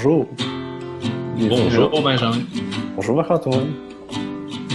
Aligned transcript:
Bonjour. 0.00 0.28
Bonjour 1.36 2.02
Benjamin. 2.04 2.44
Bonjour 2.94 3.16
Marc-Antoine. 3.16 3.74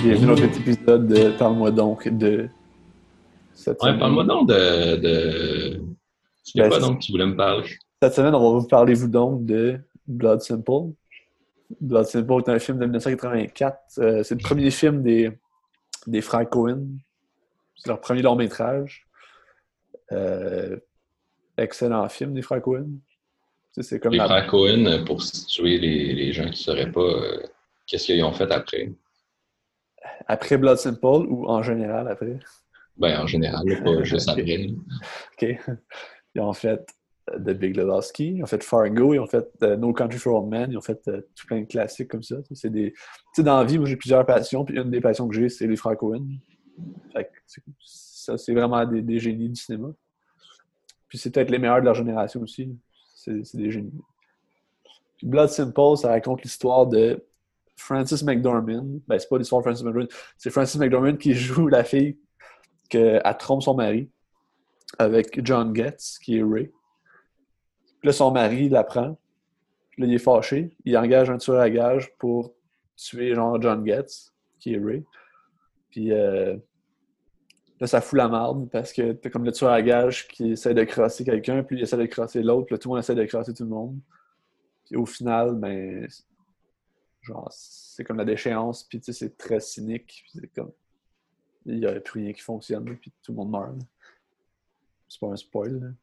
Bienvenue 0.03 0.27
dans 0.27 0.35
cet 0.35 0.57
épisode 0.57 1.07
de 1.07 1.29
Parle-moi 1.37 1.71
donc 1.71 2.09
de 2.09 2.49
cette 3.53 3.81
ouais, 3.81 3.97
parle-moi 3.97 4.25
donc 4.25 4.49
de. 4.49 4.97
de... 4.97 5.81
C'est 6.43 6.59
ben, 6.59 6.67
quoi 6.67 6.79
donc 6.79 6.99
tu 6.99 7.13
voulais 7.13 7.25
me 7.25 7.37
parler? 7.37 7.63
Cette 8.01 8.15
semaine, 8.15 8.35
on 8.35 8.51
va 8.51 8.59
vous 8.59 8.67
parler 8.67 8.95
vous 8.95 9.07
donc 9.07 9.45
de 9.45 9.79
Blood 10.05 10.41
Simple. 10.41 10.91
Blood 11.79 12.05
Simple 12.05 12.33
est 12.45 12.49
un 12.49 12.59
film 12.59 12.79
de 12.79 12.83
1984. 12.83 13.77
Euh, 13.99 14.23
c'est 14.23 14.35
le 14.35 14.43
premier 14.43 14.71
film 14.71 15.03
des, 15.03 15.31
des 16.05 16.19
frères 16.19 16.49
Cohen. 16.49 16.83
C'est 17.77 17.87
leur 17.87 18.01
premier 18.01 18.23
long 18.23 18.35
métrage. 18.35 19.07
Euh, 20.11 20.75
excellent 21.57 22.09
film 22.09 22.33
des 22.33 22.41
frères 22.41 22.61
Cohen. 22.61 22.87
C'est 23.81 23.99
comme 23.99 24.13
les 24.13 24.19
frères 24.19 24.47
Cohen, 24.47 25.03
pour 25.05 25.21
situer 25.23 25.79
les, 25.79 26.13
les 26.13 26.31
gens 26.31 26.43
qui 26.43 26.51
ne 26.51 26.55
sauraient 26.55 26.91
pas, 26.91 27.01
euh, 27.01 27.41
qu'est-ce 27.87 28.05
qu'ils 28.05 28.23
ont 28.23 28.33
fait 28.33 28.51
après? 28.51 28.91
Après 30.27 30.57
Blood 30.57 30.77
Simple 30.77 31.25
ou 31.27 31.47
en 31.47 31.63
général 31.63 32.07
après? 32.07 32.37
Ben, 32.97 33.19
en 33.19 33.25
général, 33.25 33.63
pas 33.83 34.03
juste 34.03 34.29
après. 34.29 34.67
OK. 34.67 35.59
Ils 36.35 36.41
ont 36.41 36.53
fait 36.53 36.85
euh, 37.31 37.39
The 37.39 37.57
Big 37.57 37.75
Lebowski, 37.75 38.35
ils 38.35 38.43
ont 38.43 38.47
fait 38.47 38.63
Fargo, 38.63 39.15
ils 39.15 39.19
ont 39.19 39.25
fait 39.25 39.47
euh, 39.63 39.75
No 39.75 39.91
Country 39.91 40.19
for 40.19 40.43
Old 40.43 40.51
Men, 40.51 40.71
ils 40.71 40.77
ont 40.77 40.81
fait 40.81 41.01
tout 41.03 41.47
plein 41.47 41.61
de 41.61 41.65
classiques 41.65 42.09
comme 42.09 42.23
ça. 42.23 42.35
C'est 42.51 42.69
des... 42.69 42.91
Tu 42.91 42.97
sais, 43.37 43.43
dans 43.43 43.57
la 43.57 43.63
vie, 43.63 43.79
moi, 43.79 43.87
j'ai 43.87 43.95
plusieurs 43.95 44.25
passions, 44.25 44.65
puis 44.65 44.77
une 44.77 44.91
des 44.91 45.01
passions 45.01 45.27
que 45.27 45.35
j'ai, 45.35 45.49
c'est 45.49 45.65
les 45.65 45.75
frères 45.75 45.97
Cohen. 45.97 46.27
Fait 47.11 47.29
ça, 47.79 48.37
c'est 48.37 48.53
vraiment 48.53 48.85
des, 48.85 49.01
des 49.01 49.19
génies 49.19 49.49
du 49.49 49.55
cinéma. 49.55 49.89
Puis 51.07 51.17
c'est 51.17 51.31
peut-être 51.31 51.49
les 51.49 51.59
meilleurs 51.59 51.79
de 51.79 51.85
leur 51.85 51.95
génération 51.95 52.41
aussi. 52.41 52.75
C'est 53.23 53.55
des 53.55 53.71
génies. 53.71 53.93
Blood 55.21 55.49
Simple, 55.49 55.97
ça 55.97 56.09
raconte 56.09 56.43
l'histoire 56.43 56.85
de 56.85 57.23
Francis 57.75 58.23
McDormand. 58.23 58.99
Ben, 59.07 59.17
c'est 59.17 59.29
pas 59.29 59.37
l'histoire 59.37 59.61
de 59.61 59.67
Francis 59.67 59.83
McDormand. 59.83 60.09
C'est 60.37 60.49
Francis 60.49 60.79
McDormand 60.79 61.15
qui 61.15 61.33
joue 61.33 61.67
la 61.67 61.83
fille 61.83 62.17
qu'elle 62.89 63.21
trompe 63.39 63.63
son 63.63 63.73
mari 63.73 64.09
avec 64.99 65.43
John 65.43 65.75
Getz, 65.75 66.19
qui 66.19 66.37
est 66.37 66.43
Ray. 66.43 66.71
Puis 67.99 68.07
là, 68.07 68.11
son 68.11 68.31
mari 68.31 68.69
l'apprend. 68.69 69.17
Là, 69.97 70.05
il 70.05 70.13
est 70.13 70.19
fâché. 70.19 70.75
Il 70.85 70.97
engage 70.97 71.29
un 71.29 71.37
tueur 71.37 71.59
à 71.59 71.69
gage 71.69 72.11
pour 72.17 72.53
tuer 72.95 73.33
genre 73.33 73.61
John 73.61 73.85
Getz, 73.85 74.33
qui 74.59 74.73
est 74.73 74.79
Ray. 74.83 75.03
Puis 75.89 76.11
euh, 76.11 76.57
Ça 77.85 78.01
fout 78.01 78.17
la 78.17 78.29
merde 78.29 78.69
parce 78.69 78.93
que 78.93 79.13
t'as 79.13 79.29
comme 79.29 79.43
le 79.43 79.51
tueur 79.51 79.71
à 79.71 79.81
gage 79.81 80.27
qui 80.27 80.51
essaie 80.51 80.73
de 80.73 80.83
crosser 80.83 81.25
quelqu'un, 81.25 81.63
puis 81.63 81.77
il 81.77 81.83
essaie 81.83 81.97
de 81.97 82.05
crosser 82.05 82.41
l'autre, 82.41 82.67
puis 82.67 82.79
tout 82.79 82.89
le 82.89 82.93
monde 82.93 82.99
essaie 82.99 83.15
de 83.15 83.25
crosser 83.25 83.53
tout 83.53 83.63
le 83.63 83.69
monde. 83.69 83.99
Puis 84.85 84.95
au 84.95 85.05
final, 85.05 85.55
ben, 85.55 86.07
genre, 87.21 87.47
c'est 87.51 88.03
comme 88.03 88.17
la 88.17 88.25
déchéance, 88.25 88.83
puis 88.83 88.99
tu 88.99 89.11
sais, 89.11 89.19
c'est 89.19 89.37
très 89.37 89.59
cynique, 89.59 90.23
puis 90.23 90.39
c'est 90.39 90.47
comme, 90.53 90.71
il 91.65 91.79
n'y 91.79 91.85
a 91.85 91.99
plus 91.99 92.21
rien 92.21 92.33
qui 92.33 92.41
fonctionne, 92.41 92.85
puis 92.97 93.11
tout 93.21 93.31
le 93.31 93.37
monde 93.37 93.51
meurt. 93.51 93.75
C'est 95.07 95.19
pas 95.19 95.27
un 95.27 95.35
spoil, 95.35 95.95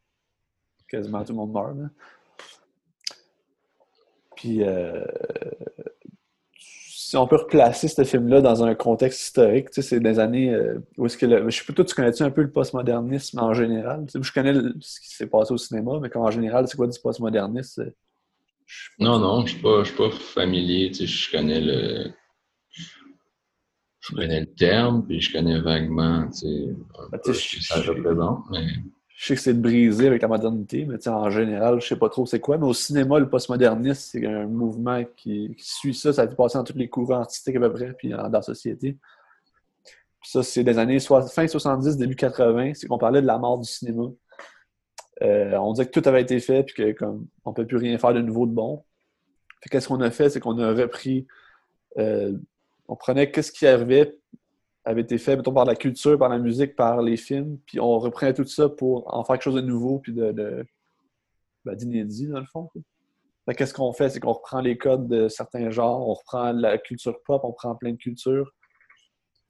quasiment 0.89 1.25
tout 1.25 1.33
le 1.33 1.39
monde 1.39 1.53
meurt. 1.53 1.93
Puis, 4.37 4.63
euh, 4.63 5.05
si 7.11 7.17
on 7.17 7.27
peut 7.27 7.39
replacer 7.39 7.89
ce 7.89 8.05
film-là 8.05 8.41
dans 8.41 8.63
un 8.63 8.77
contexte 8.77 9.21
historique, 9.21 9.71
tu 9.71 9.83
sais, 9.83 9.89
c'est 9.89 9.99
des 9.99 10.21
années 10.21 10.55
euh, 10.55 10.79
où 10.97 11.07
est-ce 11.07 11.19
que 11.19 11.27
le, 11.27 11.51
je 11.51 11.59
sais 11.59 11.65
pas, 11.65 11.73
toi, 11.73 11.85
tu 11.85 11.93
connais-tu 11.93 12.23
un 12.23 12.31
peu 12.31 12.43
le 12.43 12.53
postmodernisme 12.53 13.41
en 13.41 13.53
général? 13.53 14.07
je 14.15 14.33
connais 14.33 14.55
ce 14.79 15.01
qui 15.01 15.17
s'est 15.17 15.27
passé 15.27 15.53
au 15.53 15.57
cinéma, 15.57 15.99
mais 16.01 16.09
en 16.17 16.31
général, 16.31 16.69
c'est 16.69 16.77
quoi 16.77 16.87
du 16.87 16.97
postmodernisme? 17.01 17.91
Non, 19.01 19.19
non, 19.19 19.45
je 19.45 19.57
ne 19.57 19.85
suis, 19.85 19.97
pas 19.97 20.11
familier, 20.13 20.93
tu 20.93 20.99
sais, 20.99 21.07
je 21.09 21.33
connais 21.33 21.61
le... 21.61 22.13
Je 23.99 24.15
connais 24.15 24.41
le 24.41 24.55
terme, 24.55 25.05
puis 25.05 25.21
je 25.21 25.33
connais 25.33 25.61
vaguement, 25.61 26.29
tu 26.29 26.39
sais, 26.39 26.67
ben, 27.11 27.19
ce 27.25 27.57
que 27.57 27.63
ça 27.65 27.81
représente, 27.81 28.45
mais 28.53 28.67
je 29.21 29.27
sais 29.27 29.35
que 29.35 29.41
c'est 29.43 29.53
de 29.53 29.61
briser 29.61 30.07
avec 30.07 30.23
la 30.23 30.29
modernité, 30.29 30.87
mais 30.87 31.07
en 31.07 31.29
général, 31.29 31.79
je 31.79 31.89
sais 31.89 31.99
pas 31.99 32.09
trop 32.09 32.25
c'est 32.25 32.41
quoi. 32.41 32.57
Mais 32.57 32.67
au 32.67 32.73
cinéma, 32.73 33.19
le 33.19 33.29
postmodernisme, 33.29 34.01
c'est 34.01 34.27
un 34.27 34.47
mouvement 34.47 35.05
qui, 35.15 35.55
suit 35.59 35.93
ça. 35.93 36.15
Ça 36.15 36.23
a 36.23 36.25
été 36.25 36.35
passé 36.35 36.57
dans 36.57 36.65
tous 36.65 36.79
les 36.79 36.89
courants 36.89 37.21
artistiques 37.21 37.55
à 37.57 37.61
peu 37.61 37.71
près, 37.71 37.93
puis 37.93 38.09
dans 38.09 38.31
la 38.31 38.41
société. 38.41 38.97
Ça, 40.23 40.43
c'est 40.43 40.65
des 40.65 40.79
années 40.79 40.99
fin 41.01 41.47
70, 41.47 41.99
début 41.99 42.17
80. 42.17 42.73
C'est 42.73 42.87
qu'on 42.87 42.97
parlait 42.97 43.21
de 43.21 43.27
la 43.27 43.37
mort 43.37 43.59
du 43.59 43.69
cinéma. 43.69 44.05
Euh, 45.23 45.55
on 45.59 45.75
disait 45.75 45.85
que 45.87 46.01
tout 46.01 46.09
avait 46.09 46.23
été 46.23 46.41
fait, 46.41 46.63
puis 46.63 46.75
que 46.75 46.93
comme 46.93 47.27
on 47.45 47.53
peut 47.53 47.67
plus 47.67 47.77
rien 47.77 47.99
faire 47.99 48.15
de 48.15 48.23
nouveau 48.23 48.47
de 48.47 48.53
bon. 48.53 48.83
Qu'est-ce 49.71 49.89
qu'on 49.89 50.01
a 50.01 50.11
fait, 50.11 50.31
c'est 50.31 50.41
qu'on 50.41 50.59
a 50.59 50.73
repris, 50.73 51.27
euh, 51.99 52.33
on 52.89 52.97
prenait 52.97 53.31
qu'est-ce 53.31 53.53
qui 53.53 53.67
arrivait, 53.67 54.17
avait 54.91 55.03
été 55.03 55.19
fait, 55.19 55.37
mettons, 55.37 55.53
par 55.53 55.65
la 55.65 55.77
culture, 55.77 56.19
par 56.19 56.29
la 56.29 56.39
musique, 56.39 56.77
par 56.77 57.03
les 57.03 57.17
films, 57.17 57.59
puis 57.67 57.81
on 57.81 57.99
reprend 57.99 58.33
tout 58.33 58.47
ça 58.47 58.69
pour 58.69 59.13
en 59.15 59.25
faire 59.25 59.37
quelque 59.37 59.45
chose 59.45 59.55
de 59.55 59.61
nouveau, 59.61 59.99
puis 59.99 60.13
de, 60.13 60.65
ben, 61.65 61.75
d'inédit, 61.75 62.29
dans 62.29 62.41
le 62.41 62.47
fond. 62.47 62.71
Qu'est-ce 63.57 63.75
qu'on 63.75 63.93
fait? 63.93 64.11
C'est 64.11 64.21
qu'on 64.21 64.33
reprend 64.33 64.61
les 64.61 64.79
codes 64.79 65.09
de 65.09 65.29
certains 65.29 65.71
genres, 65.71 66.07
on 66.09 66.15
reprend 66.15 66.53
la 66.53 66.79
culture 66.79 67.21
pop, 67.25 67.43
on 67.45 67.53
prend 67.53 67.75
plein 67.75 67.93
de 67.93 67.97
cultures, 67.97 68.53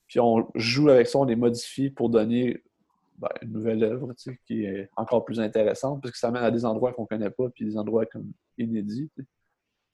puis 0.09 0.21
on 0.21 0.51
joue 0.55 0.89
avec 0.89 1.07
ça, 1.07 1.19
on 1.19 1.25
les 1.25 1.37
modifie 1.37 1.91
pour 1.91 2.09
donner 2.09 2.63
ben, 3.19 3.29
une 3.43 3.53
nouvelle 3.53 3.85
œuvre 3.85 4.15
qui 4.47 4.65
est 4.65 4.89
encore 4.97 5.25
plus 5.25 5.39
intéressante, 5.39 6.01
parce 6.01 6.13
que 6.13 6.19
ça 6.19 6.31
mène 6.31 6.45
à 6.45 6.51
des 6.51 6.65
endroits 6.65 6.93
qu'on 6.93 7.07
connaît 7.07 7.31
pas, 7.31 7.51
puis 7.51 7.65
des 7.65 7.77
endroits 7.77 8.07
comme 8.07 8.33
inédits. 8.57 9.11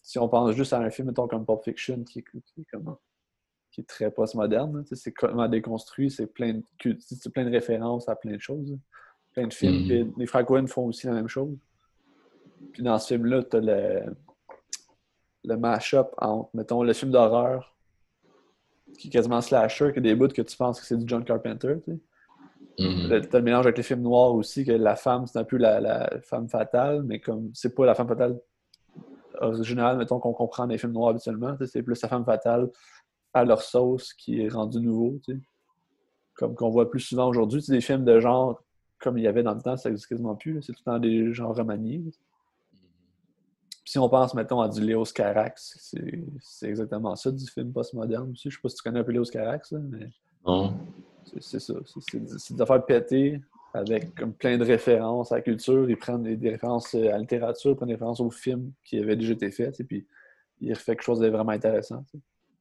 Si 0.02 0.18
on 0.20 0.28
pense 0.28 0.52
juste 0.52 0.72
à 0.72 0.78
un 0.78 0.90
film, 0.90 1.08
mettons, 1.08 1.26
comme 1.26 1.44
Pulp 1.44 1.64
Fiction, 1.64 2.04
qui 2.04 2.20
est, 2.20 2.22
qui 2.22 2.60
est 2.60 2.66
comme 2.70 2.96
qui 3.76 3.82
est 3.82 3.84
très 3.84 4.10
postmoderne. 4.10 4.84
C'est 4.90 5.12
comment 5.12 5.46
déconstruit, 5.48 6.10
c'est 6.10 6.26
plein, 6.26 6.54
de, 6.54 7.28
plein 7.28 7.44
de 7.44 7.50
références 7.50 8.08
à 8.08 8.16
plein 8.16 8.32
de 8.32 8.40
choses. 8.40 8.78
Plein 9.34 9.46
de 9.48 9.52
films. 9.52 9.84
Mm. 9.86 10.14
les 10.16 10.26
Cohen 10.26 10.66
font 10.66 10.86
aussi 10.86 11.06
la 11.06 11.12
même 11.12 11.28
chose. 11.28 11.54
Puis 12.72 12.82
dans 12.82 12.98
ce 12.98 13.08
film-là, 13.08 13.42
tu 13.42 13.56
as 13.56 13.60
le, 13.60 14.16
le 15.44 15.56
mash-up 15.58 16.08
entre, 16.16 16.48
mettons, 16.54 16.82
le 16.82 16.94
film 16.94 17.10
d'horreur 17.10 17.76
qui 18.98 19.08
est 19.08 19.10
quasiment 19.10 19.42
slasher, 19.42 19.92
qui 19.92 19.98
a 19.98 20.02
des 20.02 20.14
bouts 20.14 20.28
que 20.28 20.40
tu 20.40 20.56
penses 20.56 20.80
que 20.80 20.86
c'est 20.86 20.96
du 20.96 21.04
John 21.06 21.22
Carpenter. 21.22 21.74
Tu 21.84 21.92
sais. 21.92 21.98
Mm-hmm. 22.78 23.30
le 23.30 23.42
mélange 23.42 23.66
avec 23.66 23.76
les 23.76 23.82
films 23.82 24.02
noirs 24.02 24.34
aussi, 24.34 24.64
que 24.64 24.72
la 24.72 24.96
femme, 24.96 25.26
c'est 25.26 25.38
un 25.38 25.44
peu 25.44 25.58
la, 25.58 25.80
la, 25.80 26.18
femme 26.22 26.48
fatale, 26.48 27.02
mais 27.02 27.20
comme 27.20 27.50
c'est 27.52 27.74
pas 27.74 27.84
la 27.84 27.94
femme 27.94 28.08
fatale 28.08 28.40
originale, 29.40 29.98
mettons, 29.98 30.18
qu'on 30.18 30.32
comprend 30.32 30.64
dans 30.66 30.72
les 30.72 30.78
films 30.78 30.92
noirs 30.92 31.10
habituellement, 31.10 31.58
c'est 31.66 31.82
plus 31.82 32.00
la 32.00 32.08
femme 32.08 32.24
fatale 32.24 32.70
à 33.36 33.44
leur 33.44 33.60
sauce 33.60 34.14
qui 34.14 34.40
est 34.40 34.48
rendu 34.48 34.80
nouveau, 34.80 35.20
tu 35.22 35.34
sais. 35.34 35.40
Comme 36.36 36.54
qu'on 36.54 36.70
voit 36.70 36.90
plus 36.90 37.00
souvent 37.00 37.28
aujourd'hui. 37.28 37.62
Tu 37.62 37.70
des 37.70 37.82
films 37.82 38.04
de 38.04 38.18
genre, 38.18 38.62
comme 38.98 39.18
il 39.18 39.24
y 39.24 39.26
avait 39.26 39.42
dans 39.42 39.54
le 39.54 39.60
temps, 39.60 39.76
ça 39.76 39.90
n'existe 39.90 40.08
quasiment 40.08 40.34
plus. 40.34 40.62
C'est 40.62 40.72
tout 40.72 40.80
le 40.86 40.92
temps 40.92 40.98
des 40.98 41.34
genres 41.34 41.54
remaniés. 41.54 42.02
si 43.84 43.98
on 43.98 44.08
pense, 44.08 44.34
mettons, 44.34 44.60
à 44.62 44.68
du 44.70 44.80
Léo 44.80 45.04
Carax, 45.04 45.94
c'est 46.40 46.68
exactement 46.68 47.14
ça, 47.14 47.30
du 47.30 47.46
film 47.46 47.72
postmoderne 47.72 48.30
aussi. 48.32 48.50
Je 48.50 48.56
sais 48.56 48.62
pas 48.62 48.70
si 48.70 48.76
tu 48.76 48.82
connais 48.82 49.00
un 49.00 49.04
peu 49.04 49.12
Léo 49.12 49.24
Carax, 49.24 49.72
mais... 49.72 50.10
Non. 50.46 50.74
C'est 51.40 51.58
ça. 51.58 51.74
C'est 51.84 52.54
des 52.54 52.62
affaires 52.62 52.84
pétées 52.86 53.42
avec 53.74 54.14
comme 54.14 54.32
plein 54.32 54.56
de 54.56 54.64
références 54.64 55.32
à 55.32 55.36
la 55.36 55.42
culture. 55.42 55.90
Ils 55.90 55.98
prennent 55.98 56.22
des, 56.22 56.50
références 56.50 56.94
à 56.94 57.00
la 57.00 57.18
littérature, 57.18 57.72
ils 57.72 57.76
prennent 57.76 57.88
des 57.88 57.94
références 57.94 58.20
aux 58.20 58.30
films 58.30 58.72
qui 58.84 58.98
avaient 58.98 59.16
déjà 59.16 59.32
été 59.32 59.50
faits, 59.50 59.80
et 59.80 59.84
puis 59.84 60.06
ils 60.60 60.72
refait 60.72 60.92
quelque 60.92 61.02
chose 61.02 61.20
de 61.20 61.28
vraiment 61.28 61.52
intéressant 61.52 62.04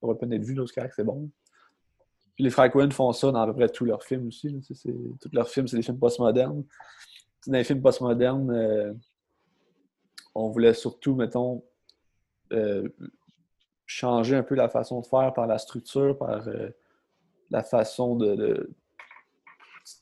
va 0.07 0.15
peut-être 0.15 0.43
vu, 0.43 0.57
c'est 0.67 1.03
bon. 1.03 1.29
Les 2.37 2.49
frères 2.49 2.71
Cohen 2.71 2.91
font 2.91 3.11
ça 3.13 3.31
dans 3.31 3.39
à 3.39 3.47
peu 3.47 3.53
près 3.53 3.69
tous 3.69 3.85
leurs 3.85 4.03
films 4.03 4.27
aussi. 4.27 4.61
tous 5.21 5.29
leurs 5.31 5.47
films, 5.47 5.67
c'est 5.67 5.77
des 5.77 5.83
films 5.83 5.99
postmodernes. 5.99 6.65
Dans 7.47 7.53
les 7.53 7.63
films 7.63 7.81
postmodernes, 7.81 8.51
euh, 8.51 8.93
on 10.33 10.49
voulait 10.49 10.73
surtout, 10.73 11.15
mettons, 11.15 11.63
euh, 12.51 12.89
changer 13.85 14.35
un 14.35 14.43
peu 14.43 14.55
la 14.55 14.67
façon 14.67 14.99
de 15.01 15.05
faire 15.05 15.33
par 15.33 15.47
la 15.47 15.57
structure, 15.57 16.17
par 16.17 16.47
euh, 16.47 16.69
la 17.51 17.63
façon 17.63 18.15
de. 18.15 18.69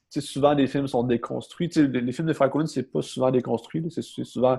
souvent, 0.10 0.54
les 0.54 0.68
films 0.68 0.88
sont 0.88 1.04
déconstruits. 1.04 1.70
les, 1.76 2.12
films 2.12 2.28
de 2.28 2.34
Frères 2.34 2.50
Cohen, 2.50 2.66
c'est 2.66 2.92
pas 2.92 3.02
souvent 3.02 3.30
déconstruit. 3.30 3.86
C'est 3.92 4.02
souvent 4.02 4.58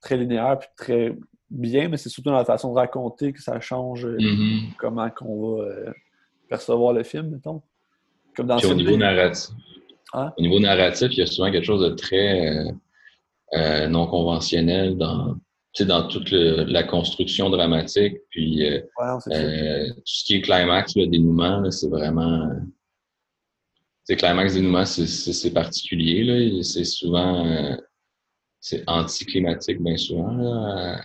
très 0.00 0.16
linéaire 0.16 0.58
puis 0.58 0.68
très 0.76 1.16
bien, 1.50 1.88
mais 1.88 1.96
c'est 1.96 2.08
surtout 2.08 2.30
dans 2.30 2.36
la 2.36 2.44
façon 2.44 2.72
de 2.72 2.78
raconter 2.78 3.32
que 3.32 3.42
ça 3.42 3.60
change 3.60 4.06
euh, 4.06 4.16
mm-hmm. 4.16 4.76
comment 4.78 5.10
qu'on 5.10 5.56
va 5.56 5.64
euh, 5.64 5.92
percevoir 6.48 6.92
le 6.92 7.02
film, 7.02 7.30
mettons. 7.30 7.62
Comme 8.36 8.46
dans 8.46 8.58
au 8.58 8.74
niveau 8.74 8.96
narratif. 8.96 9.54
Hein? 10.12 10.32
Au 10.38 10.42
niveau 10.42 10.60
narratif, 10.60 11.08
il 11.12 11.18
y 11.18 11.22
a 11.22 11.26
souvent 11.26 11.50
quelque 11.50 11.64
chose 11.64 11.82
de 11.82 11.94
très 11.94 12.64
euh, 13.54 13.88
non 13.88 14.06
conventionnel 14.06 14.96
dans, 14.96 15.36
dans 15.80 16.08
toute 16.08 16.30
la 16.30 16.84
construction 16.84 17.50
dramatique. 17.50 18.18
Puis 18.30 18.62
tout 18.96 19.30
ce 20.04 20.24
qui 20.24 20.36
est 20.36 20.40
climax, 20.40 20.94
le 20.96 21.06
dénouement, 21.06 21.68
c'est 21.70 21.88
vraiment. 21.88 22.48
C'est 24.04 24.16
climax, 24.16 24.54
dénouement, 24.54 24.84
c'est 24.84 25.52
particulier. 25.52 26.62
C'est 26.62 26.84
souvent. 26.84 27.76
c'est 28.60 28.84
anticlimatique, 28.88 29.80
bien 29.80 29.96
souvent. 29.96 30.96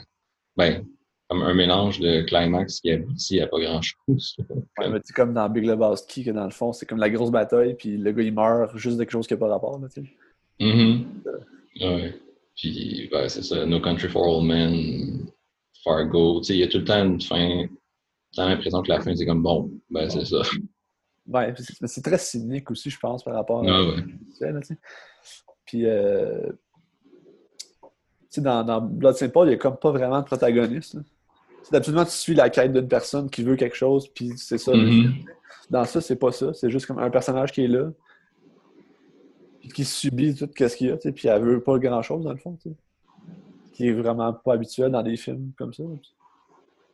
Ben, 0.58 0.86
comme 1.30 1.42
un 1.42 1.54
mélange 1.54 2.00
de 2.00 2.22
climax 2.22 2.82
qui 2.82 2.92
aboutit 2.92 3.42
à 3.42 3.48
pas 3.48 3.60
grand-chose. 3.60 4.36
ouais, 4.50 4.90
mais 4.90 5.00
comme 5.14 5.34
dans 5.34 5.50
Big 5.50 5.66
Lebowski, 5.66 6.24
que 6.24 6.32
dans 6.32 6.46
le 6.46 6.52
fond, 6.52 6.72
c'est 6.72 6.86
comme 6.86 7.00
la 7.00 7.10
grosse 7.10 7.32
bataille, 7.32 7.76
puis 7.76 7.98
le 7.98 8.12
gars, 8.12 8.24
il 8.24 8.34
meurt 8.34 8.78
juste 8.78 8.98
de 8.98 9.04
quelque 9.04 9.12
chose 9.12 9.28
qui 9.28 9.34
n'a 9.34 9.40
pas 9.40 9.48
rapport, 9.48 9.80
là. 9.80 9.88
Mm 10.60 11.04
Ouais. 11.82 12.14
Puis, 12.56 13.10
ben, 13.12 13.28
c'est 13.28 13.44
ça, 13.44 13.66
No 13.66 13.82
Country 13.82 14.08
for 14.08 14.26
Old 14.26 14.48
Men, 14.48 15.28
Fargo, 15.84 16.40
tu 16.40 16.46
sais, 16.46 16.54
il 16.54 16.60
y 16.60 16.64
a 16.64 16.68
tout 16.68 16.78
le 16.78 16.86
temps 16.86 17.04
une 17.04 17.22
fin. 17.22 17.66
T'as 18.34 18.48
l'impression 18.48 18.82
que 18.82 18.90
la 18.90 19.02
fin, 19.02 19.14
c'est 19.16 19.26
comme 19.26 19.44
bon, 19.44 19.72
ben, 19.90 20.10
c'est 20.10 20.26
ça. 20.26 20.42
Ouais, 21.28 21.54
c'est 21.86 22.04
très 22.04 22.18
cynique 22.18 22.70
aussi, 22.72 22.90
je 22.90 23.00
pense, 23.00 23.24
par 23.24 23.34
rapport 23.34 23.68
à. 23.68 23.76
Ah, 23.76 23.84
ouais. 23.84 24.78
Puis, 25.66 25.86
euh, 25.86 26.52
sais, 28.36 28.42
dans, 28.42 28.64
dans 28.64 28.82
Blood 28.82 29.16
Saint 29.16 29.30
Paul, 29.30 29.48
il 29.48 29.50
n'y 29.52 29.56
a 29.56 29.58
comme 29.58 29.78
pas 29.78 29.92
vraiment 29.92 30.20
de 30.20 30.26
protagoniste. 30.26 30.98
C'est 31.64 31.76
absolument 31.76 32.06
tu 32.06 32.12
suis 32.12 32.36
la 32.36 32.50
quête 32.50 32.72
d'une 32.72 32.88
personne 32.88 33.30
qui 33.30 33.44
veut 33.44 33.56
quelque 33.56 33.76
chose, 33.76 34.08
puis 34.08 34.34
c'est 34.38 34.58
ça. 34.58 34.72
Mm-hmm. 34.72 35.26
Dans 35.70 35.86
ça, 35.86 36.00
c'est 36.00 36.16
pas 36.16 36.32
ça. 36.32 36.54
C'est 36.54 36.70
juste 36.70 36.86
comme 36.86 37.00
un 37.00 37.10
personnage 37.10 37.52
qui 37.52 37.64
est 37.64 37.68
là, 37.68 37.92
puis 39.62 39.70
qui 39.70 39.84
subit 39.84 40.36
tout 40.36 40.48
ce 40.56 40.76
qu'il 40.76 40.88
y 40.88 40.92
a, 40.92 40.98
puis 40.98 41.28
elle 41.28 41.42
veut 41.42 41.60
pas 41.62 41.80
grand-chose, 41.80 42.24
dans 42.24 42.34
le 42.34 42.38
fond. 42.38 42.58
Qui 43.74 43.88
est 43.88 43.94
vraiment 43.94 44.32
pas 44.32 44.54
habituel 44.54 44.92
dans 44.92 45.02
des 45.02 45.18
films 45.18 45.52
comme 45.58 45.74
ça. 45.74 45.84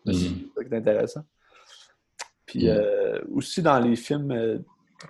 C'est 0.05 0.11
mm-hmm. 0.13 0.53
ça 0.55 0.63
qui 0.63 0.73
est 0.73 0.77
intéressant. 0.77 1.25
Puis 2.45 2.65
mm. 2.65 2.69
euh, 2.69 3.19
aussi 3.33 3.61
dans 3.61 3.79
les 3.79 3.95
films 3.95 4.31
euh, 4.31 4.59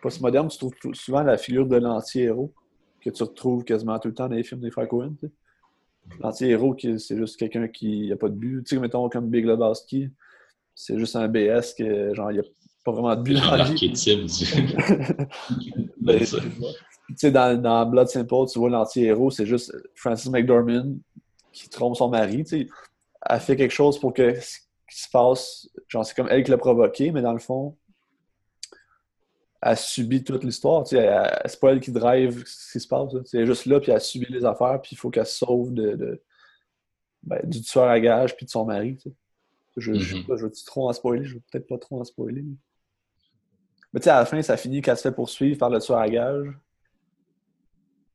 postmodernes, 0.02 0.50
tu 0.50 0.58
trouves 0.58 0.74
souvent 0.94 1.24
la 1.24 1.38
figure 1.38 1.68
de 1.68 1.78
l'anti-héros 1.78 2.54
que 3.02 3.10
tu 3.10 3.24
retrouves 3.24 3.64
quasiment 3.64 3.98
tout 4.00 4.10
le 4.10 4.14
temps 4.14 4.30
dans 4.30 4.36
les 4.36 4.44
films 4.44 4.62
des 4.62 4.72
frères 4.72 4.88
Cohen. 4.88 5.16
L'anti-héros, 6.20 6.76
c'est 6.98 7.18
juste 7.18 7.38
quelqu'un 7.38 7.68
qui 7.68 8.10
n'a 8.10 8.16
pas 8.16 8.30
de 8.30 8.36
but. 8.36 8.64
Tu 8.64 8.76
sais, 8.76 8.82
mettons 8.82 9.08
comme 9.10 9.30
Big 9.30 9.46
Lebowski, 9.46 10.10
c'est 10.76 10.98
juste 10.98 11.16
un 11.16 11.28
BS 11.28 11.74
que, 11.78 12.14
genre, 12.14 12.32
il 12.32 12.36
n'y 12.36 12.40
a 12.40 12.44
pas 12.84 12.92
vraiment 12.92 13.16
de 13.16 13.22
but 13.22 13.34
dans 13.36 13.56
la 13.56 13.64
vie. 13.66 13.76
ben, 16.02 16.20
tu 16.20 17.16
sais, 17.16 17.32
dans, 17.32 17.62
dans 17.62 17.86
Blood 17.86 18.08
Simple, 18.08 18.46
tu 18.52 18.60
vois 18.60 18.70
l'anti-héros, 18.70 19.32
c'est 19.32 19.46
juste 19.46 19.76
Francis 19.96 20.30
McDormand 20.30 20.96
qui 21.52 21.70
trompe 21.70 21.96
son 21.96 22.10
mari. 22.10 22.44
Tu 22.44 22.46
sais, 22.46 22.68
elle 23.30 23.40
fait 23.40 23.56
quelque 23.56 23.74
chose 23.74 24.00
pour 24.00 24.14
que 24.14 24.40
ce 24.40 24.60
qui 24.90 25.02
se 25.02 25.10
passe, 25.10 25.70
genre, 25.88 26.06
c'est 26.06 26.16
comme 26.16 26.28
elle 26.30 26.44
qui 26.44 26.52
l'a 26.52 26.58
provoqué, 26.58 27.12
mais 27.12 27.22
dans 27.22 27.34
le 27.34 27.40
fond, 27.40 27.76
elle 29.62 29.78
subit 29.78 30.24
toute 30.24 30.44
l'histoire. 30.44 30.88
C'est 30.88 31.60
pas 31.60 31.72
elle 31.72 31.80
qui 31.80 31.92
drive 31.92 32.44
ce 32.46 32.72
qui 32.72 32.80
se 32.80 32.88
passe. 32.88 33.12
C'est 33.26 33.46
juste 33.46 33.66
là, 33.68 33.80
puis 33.80 33.92
elle 33.92 34.02
subit 34.02 34.32
les 34.32 34.46
affaires, 34.46 34.82
puis 34.82 34.94
il 34.94 34.98
faut 34.98 35.10
qu'elle 35.10 35.26
se 35.26 35.38
sauve 35.38 35.74
de, 35.74 36.22
ben, 37.24 37.40
du 37.44 37.62
tueur 37.62 37.86
à 37.86 38.00
gage 38.00 38.36
puis 38.36 38.46
de 38.46 38.52
son 38.52 38.66
mari. 38.66 38.98
Je, 39.78 39.94
je, 39.94 40.16
mm-hmm. 40.16 40.38
je, 40.38 40.46
veux 40.46 40.52
trop 40.66 40.90
en 40.90 40.94
spoiler? 40.94 41.24
Je 41.24 41.36
veux 41.36 41.42
peut-être 41.52 41.68
pas 41.68 41.78
trop 41.78 42.00
en 42.00 42.04
spoiler. 42.04 42.44
Mais 43.94 44.00
tu 44.00 44.06
sais, 44.06 44.10
à 44.10 44.20
la 44.20 44.26
fin, 44.26 44.42
ça 44.42 44.58
finit 44.58 44.82
qu'elle 44.82 44.98
se 44.98 45.04
fait 45.04 45.12
poursuivre 45.12 45.58
par 45.58 45.70
le 45.70 45.80
tueur 45.80 46.00
à 46.00 46.10
gage. 46.10 46.48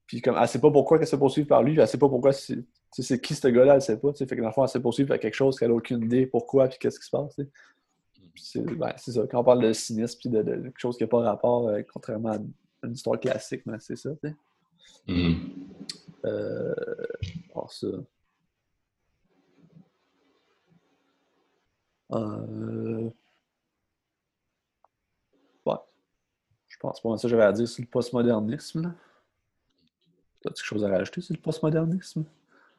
Puis 0.07 0.21
comme, 0.21 0.37
elle 0.41 0.49
sait 0.49 0.61
pas 0.61 0.71
pourquoi 0.71 0.99
qu'elle 0.99 1.07
se 1.07 1.13
fait 1.13 1.19
poursuivre 1.19 1.49
par 1.49 1.63
lui, 1.63 1.73
puis 1.73 1.81
elle 1.81 1.89
sait 1.89 1.99
pas 1.99 2.09
pourquoi 2.09 2.33
c'est, 2.33 2.65
qui 3.21 3.35
ce 3.35 3.49
gars-là, 3.49 3.75
elle 3.75 3.83
sait 3.83 3.99
pas. 3.99 4.13
Fait 4.13 4.27
que 4.27 4.41
dans 4.41 4.47
le 4.49 4.53
fond, 4.53 4.63
elle 4.63 4.69
se 4.69 4.75
fait 4.75 4.83
poursuivre 4.83 5.09
par 5.09 5.19
quelque 5.19 5.35
chose 5.35 5.59
qu'elle 5.59 5.71
a 5.71 5.75
aucune 5.75 6.03
idée 6.03 6.27
pourquoi 6.27 6.69
puis 6.69 6.79
qu'est-ce 6.79 6.99
qui 6.99 7.07
se 7.07 7.11
passe. 7.11 7.37
C'est 8.37 9.13
ça. 9.13 9.27
Quand 9.31 9.41
on 9.41 9.45
parle 9.45 9.63
de 9.63 9.73
cynisme 9.73 10.21
et 10.25 10.43
de, 10.43 10.43
quelque 10.43 10.79
chose 10.79 10.97
qui 10.97 11.05
n'a 11.05 11.09
pas 11.09 11.21
rapport, 11.21 11.69
euh, 11.69 11.83
contrairement 11.93 12.33
à 12.33 12.39
une 12.87 12.93
histoire 12.93 13.19
classique, 13.19 13.63
mais 13.67 13.79
c'est 13.81 13.97
ça, 13.97 14.11
tu 14.23 14.29
sais. 14.29 14.37
Mm-hmm. 15.09 15.37
Euh, 16.25 16.75
ça. 17.69 17.87
Euh... 22.13 23.11
Ouais. 25.65 25.75
Je 26.69 26.77
pense 26.79 27.01
pas 27.01 27.17
ça 27.17 27.23
que 27.23 27.29
j'avais 27.29 27.43
à 27.43 27.53
dire 27.53 27.69
sur 27.69 27.83
le 27.83 27.89
postmodernisme. 27.89 28.95
As-tu 30.45 30.63
quelque 30.63 30.65
chose 30.65 30.85
à 30.85 30.89
rajouter 30.89 31.21
sur 31.21 31.35
le 31.35 31.41
postmodernisme? 31.41 32.25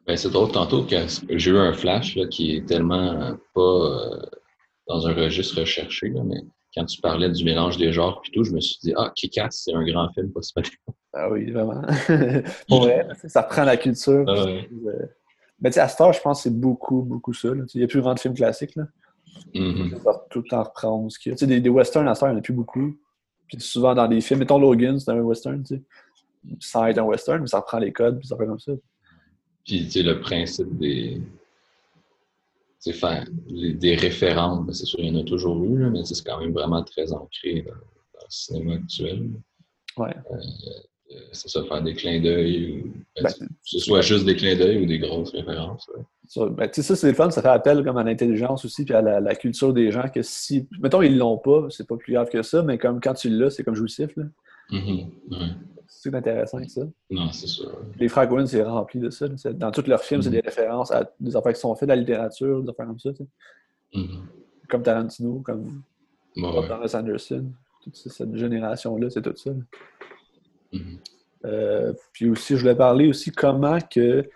Ben, 0.05 0.15
c'est 0.15 0.29
drôle 0.29 0.51
tantôt 0.51 0.85
que 0.85 0.95
j'ai 1.31 1.51
eu 1.51 1.57
un 1.57 1.73
flash 1.73 2.15
là, 2.15 2.27
qui 2.27 2.55
est 2.55 2.65
tellement 2.65 3.37
pas 3.53 3.61
euh, 3.61 4.21
dans 4.87 5.07
un 5.07 5.13
registre 5.13 5.59
recherché, 5.59 6.09
là, 6.09 6.21
mais 6.23 6.41
quand 6.73 6.85
tu 6.85 7.01
parlais 7.01 7.29
du 7.29 7.43
mélange 7.43 7.77
des 7.77 7.91
genres 7.91 8.21
et 8.27 8.31
tout, 8.31 8.43
je 8.43 8.51
me 8.51 8.59
suis 8.59 8.77
dit, 8.83 8.93
ah, 8.95 9.11
Kikas, 9.15 9.49
c'est 9.51 9.73
un 9.73 9.83
grand 9.83 10.09
film 10.13 10.31
pas 10.31 10.41
Ah 11.13 11.31
oui, 11.31 11.49
vraiment. 11.51 11.81
ouais, 12.69 13.07
ça 13.27 13.41
reprend 13.41 13.63
la 13.63 13.77
culture. 13.77 14.25
Ah 14.27 14.45
mais 15.59 15.71
tu 15.71 15.75
sais, 15.75 15.79
à 15.79 15.87
Star, 15.87 16.13
je 16.13 16.21
pense 16.21 16.37
que 16.37 16.43
c'est 16.43 16.55
beaucoup, 16.55 17.01
beaucoup 17.01 17.33
ça. 17.33 17.49
Il 17.49 17.77
n'y 17.79 17.83
a 17.83 17.87
plus 17.87 17.99
vraiment 17.99 18.13
de 18.13 18.19
films 18.19 18.35
classiques. 18.35 18.75
Là. 18.75 18.83
Mm 19.55 19.95
tout 20.29 20.39
le 20.39 20.49
temps 20.49 20.63
reprendre 20.63 21.11
ce 21.11 21.17
qu'il 21.17 21.31
y 21.31 21.33
a. 21.33 21.35
Tu 21.35 21.45
sais, 21.45 21.47
des, 21.47 21.59
des, 21.59 21.69
westerns 21.69 22.07
à 22.07 22.13
Star, 22.13 22.29
il 22.29 22.33
n'y 22.33 22.35
en 22.35 22.39
a 22.39 22.43
plus 22.43 22.53
beaucoup. 22.53 22.95
Puis 23.47 23.59
souvent 23.59 23.95
dans 23.95 24.07
des 24.07 24.21
films, 24.21 24.41
mettons 24.41 24.59
Logan, 24.59 24.99
c'est 24.99 25.09
un 25.09 25.19
western, 25.19 25.63
tu 25.63 25.77
sais. 25.77 25.83
Sans 26.59 26.85
être 26.85 26.99
un 26.99 27.03
western, 27.03 27.41
mais 27.41 27.47
ça 27.47 27.59
reprend 27.59 27.79
les 27.79 27.91
codes, 27.91 28.19
puis 28.19 28.27
ça 28.27 28.37
fait 28.37 28.45
comme 28.45 28.59
ça. 28.59 28.73
Puis, 29.65 29.85
tu 29.85 29.91
sais, 29.91 30.03
le 30.03 30.19
principe 30.19 30.77
des, 30.77 31.21
faire 32.93 33.25
des 33.49 33.95
références, 33.95 34.77
c'est 34.77 34.85
sûr, 34.85 34.99
il 34.99 35.13
y 35.13 35.17
en 35.17 35.19
a 35.19 35.23
toujours 35.23 35.63
eu, 35.63 35.89
mais 35.89 36.03
c'est 36.05 36.25
quand 36.25 36.39
même 36.39 36.53
vraiment 36.53 36.83
très 36.83 37.11
ancré 37.11 37.63
dans, 37.63 37.73
le 37.73 38.27
cinéma 38.29 38.73
actuel. 38.75 39.29
Ouais. 39.97 40.15
Euh, 40.31 40.35
euh, 41.11 41.15
c'est 41.31 41.49
ça, 41.49 41.63
faire 41.63 41.81
des 41.81 41.93
clins 41.93 42.21
d'œil, 42.21 42.83
ben, 43.15 43.23
ben, 43.23 43.31
que 43.31 43.45
ce 43.63 43.79
soit 43.79 44.01
juste 44.01 44.25
des 44.25 44.35
clins 44.35 44.55
d'œil 44.55 44.83
ou 44.83 44.85
des 44.85 44.99
grosses 44.99 45.31
références. 45.31 45.89
Ouais. 46.35 46.49
Ben, 46.51 46.69
ça, 46.71 46.95
c'est 46.95 47.07
le 47.07 47.13
fun, 47.13 47.31
ça 47.31 47.41
fait 47.41 47.47
appel 47.47 47.83
comme 47.83 47.97
à 47.97 48.03
l'intelligence 48.03 48.65
aussi, 48.65 48.83
puis 48.83 48.93
à 48.93 49.01
la, 49.01 49.35
culture 49.35 49.73
des 49.73 49.91
gens, 49.91 50.09
que 50.09 50.21
si, 50.21 50.67
mettons, 50.81 51.01
ils 51.01 51.17
l'ont 51.17 51.37
pas, 51.37 51.67
c'est 51.69 51.87
pas 51.87 51.95
plus 51.95 52.13
grave 52.13 52.29
que 52.29 52.41
ça, 52.41 52.61
mais 52.61 52.77
comme 52.77 52.99
quand 52.99 53.13
tu 53.13 53.29
l'as, 53.29 53.49
c'est 53.49 53.63
comme 53.63 53.75
jouissif. 53.75 54.15
Là. 54.17 54.25
Mm 54.71 55.09
c'est 55.99 56.13
intéressant 56.13 56.59
que 56.59 56.69
ça. 56.69 56.81
Non, 57.09 57.31
c'est 57.31 57.47
sûr. 57.47 57.71
Les 57.99 58.07
frères 58.07 58.29
Coen, 58.29 58.45
c'est 58.45 58.61
rempli 58.61 58.99
de 58.99 59.09
ça. 59.09 59.27
Dans 59.53 59.71
tous 59.71 59.87
leurs 59.87 60.03
films, 60.03 60.21
c'est 60.21 60.29
des 60.29 60.39
mm-hmm. 60.39 60.45
références 60.45 60.91
à 60.91 61.09
des 61.19 61.35
affaires 61.35 61.53
qui 61.53 61.59
sont 61.59 61.75
faites, 61.75 61.89
de 61.89 61.93
la 61.93 61.99
littérature, 61.99 62.61
des 62.61 62.69
affaires 62.69 62.85
comme 62.85 62.99
ça. 62.99 63.09
Mm-hmm. 63.93 64.19
Comme 64.69 64.83
Tarantino, 64.83 65.39
comme 65.39 65.81
Thomas 66.35 66.93
Anderson. 66.93 67.45
Toute 67.83 67.95
cette 67.95 68.35
génération-là, 68.35 69.09
c'est 69.09 69.21
tout 69.21 69.35
ça. 69.35 69.51
Mm-hmm. 70.73 70.97
Euh, 71.45 71.93
puis 72.13 72.29
aussi, 72.29 72.55
je 72.55 72.61
voulais 72.61 72.75
parler 72.75 73.07
aussi 73.07 73.31
comment 73.31 73.79
que 73.79 74.29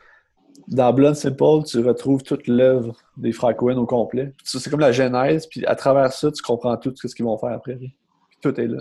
dans 0.67 0.93
Blood 0.93 1.15
Simple, 1.15 1.63
tu 1.67 1.79
retrouves 1.79 2.24
toute 2.24 2.47
l'œuvre 2.47 2.95
des 3.17 3.31
frères 3.33 3.55
au 3.62 3.85
complet. 3.85 4.33
C'est 4.43 4.69
comme 4.69 4.79
la 4.79 4.91
genèse, 4.91 5.47
puis 5.47 5.65
à 5.65 5.75
travers 5.75 6.12
ça, 6.12 6.31
tu 6.31 6.41
comprends 6.41 6.77
tout 6.77 6.93
ce 6.95 7.13
qu'ils 7.13 7.25
vont 7.25 7.38
faire 7.38 7.51
après. 7.51 7.75
Puis 7.75 7.93
tout 8.41 8.59
est 8.59 8.67
là. 8.67 8.79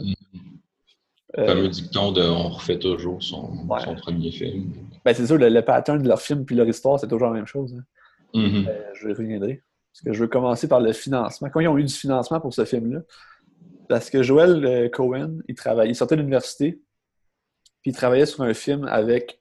Le 1.47 1.68
dicton 1.68 2.12
de 2.12 2.23
on 2.23 2.49
refait 2.49 2.78
toujours 2.78 3.23
son, 3.23 3.66
premier 3.97 4.30
film. 4.30 4.73
Ben, 5.04 5.14
c'est 5.14 5.26
sûr, 5.26 5.38
le, 5.38 5.61
pattern 5.61 6.02
de 6.02 6.09
leur 6.09 6.20
film 6.20 6.44
puis 6.44 6.56
leur 6.56 6.68
histoire, 6.68 6.99
c'est 6.99 7.09
toujours 7.09 7.28
la 7.28 7.35
même 7.35 7.47
chose. 7.47 7.75
Hein. 7.75 7.85
Mm-hmm. 8.35 8.68
Euh, 8.68 8.90
je 8.94 9.09
reviendrai. 9.09 9.62
Parce 9.92 10.02
que 10.04 10.12
je 10.12 10.20
veux 10.20 10.28
commencer 10.28 10.68
par 10.68 10.80
le 10.80 10.92
financement. 10.92 11.49
Quand 11.50 11.61
ils 11.61 11.68
ont 11.68 11.78
eu 11.78 11.85
du 11.85 11.92
financement 11.92 12.40
pour 12.40 12.54
ce 12.54 12.64
film-là, 12.64 13.00
parce 13.88 14.09
que 14.09 14.23
Joel 14.23 14.64
euh, 14.64 14.88
Cohen, 14.88 15.38
il 15.49 15.54
travaillait, 15.54 15.92
il 15.92 15.97
sortait 15.97 16.14
de 16.14 16.20
l'université, 16.20 16.80
puis 17.82 17.90
il 17.90 17.94
travaillait 17.94 18.26
sur 18.26 18.42
un 18.42 18.54
film 18.54 18.87
avec 18.87 19.40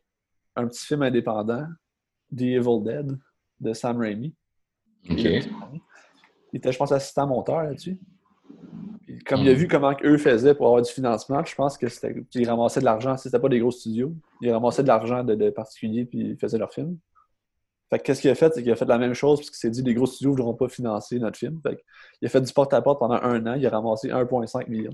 un 0.55 0.67
petit 0.67 0.85
film 0.85 1.03
indépendant, 1.03 1.67
The 2.35 2.41
Evil 2.41 2.83
Dead, 2.83 3.17
de 3.59 3.73
Sam 3.73 3.99
Raimi. 3.99 4.33
Il 5.03 6.57
était, 6.57 6.71
je 6.71 6.77
pense, 6.77 6.91
assistant 6.91 7.27
monteur 7.27 7.63
là-dessus 7.63 7.99
comme 9.25 9.41
il 9.41 9.49
a 9.49 9.53
vu 9.53 9.67
comment 9.67 9.93
eux 10.03 10.17
faisaient 10.17 10.53
pour 10.53 10.67
avoir 10.67 10.81
du 10.81 10.91
financement, 10.91 11.43
je 11.43 11.55
pense 11.55 11.77
que 11.77 11.87
c'était 11.87 12.23
qu'ils 12.29 12.49
ramassaient 12.49 12.79
de 12.79 12.85
l'argent. 12.85 13.17
C'était 13.17 13.39
pas 13.39 13.49
des 13.49 13.59
gros 13.59 13.71
studios. 13.71 14.13
Ils 14.41 14.51
ramassaient 14.51 14.83
de 14.83 14.87
l'argent 14.87 15.23
de, 15.23 15.49
particuliers 15.49 16.05
puis 16.05 16.19
ils 16.19 16.37
faisaient 16.37 16.57
leur 16.57 16.73
film. 16.73 16.97
Fait 17.89 17.99
qu'est-ce 17.99 18.21
qu'il 18.21 18.29
a 18.29 18.35
fait? 18.35 18.53
C'est 18.53 18.61
qu'il 18.61 18.71
a 18.71 18.75
fait 18.75 18.85
la 18.85 18.99
même 18.99 19.13
chose 19.13 19.39
parce 19.39 19.49
qu'il 19.49 19.57
s'est 19.57 19.69
dit 19.71 19.81
les 19.81 19.95
gros 19.95 20.05
studios 20.05 20.31
ne 20.31 20.35
voudront 20.35 20.53
pas 20.53 20.69
financer 20.69 21.17
notre 21.19 21.37
film. 21.37 21.59
Fait 21.63 21.83
il 22.21 22.27
a 22.27 22.29
fait 22.29 22.41
du 22.41 22.53
porte-à-porte 22.53 22.99
pendant 22.99 23.15
un 23.21 23.45
an. 23.47 23.55
Il 23.55 23.65
a 23.65 23.69
ramassé 23.69 24.09
1,5 24.09 24.69
million. 24.69 24.91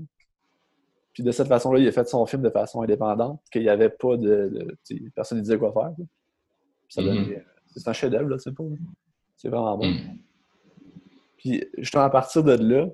Puis 1.12 1.22
de 1.22 1.32
cette 1.32 1.48
façon-là, 1.48 1.80
il 1.80 1.88
a 1.88 1.92
fait 1.92 2.06
son 2.08 2.24
film 2.26 2.42
de 2.42 2.50
façon 2.50 2.82
indépendante, 2.82 3.40
qu'il 3.50 3.62
n'y 3.62 3.70
avait 3.70 3.88
pas 3.88 4.16
de. 4.16 4.76
personne 5.14 5.38
ne 5.38 5.42
disait 5.42 5.58
quoi 5.58 5.72
faire. 5.72 5.92
Hmm. 7.02 7.24
C'est 7.66 7.88
un 7.88 7.92
chef-d'œuvre, 7.92 8.36
c'est 8.38 8.54
pas. 8.54 8.64
C'est 9.36 9.48
vraiment 9.48 9.78
bon. 9.78 9.88
Hmm. 9.88 10.18
Puis 11.38 11.64
justement, 11.78 12.04
à 12.04 12.10
partir 12.10 12.44
de 12.44 12.52
là, 12.52 12.88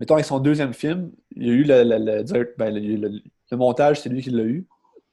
mettons, 0.00 0.14
avec 0.14 0.26
son 0.26 0.40
deuxième 0.40 0.72
film, 0.72 1.12
il 1.36 1.46
y 1.46 1.50
a 1.50 1.52
eu 1.52 1.62
le, 1.62 2.56
ben, 2.56 2.74
le, 2.74 3.56
montage, 3.56 4.00
c'est 4.00 4.08
lui 4.08 4.22
qui 4.22 4.30
l'a 4.30 4.44
eu. 4.44 4.66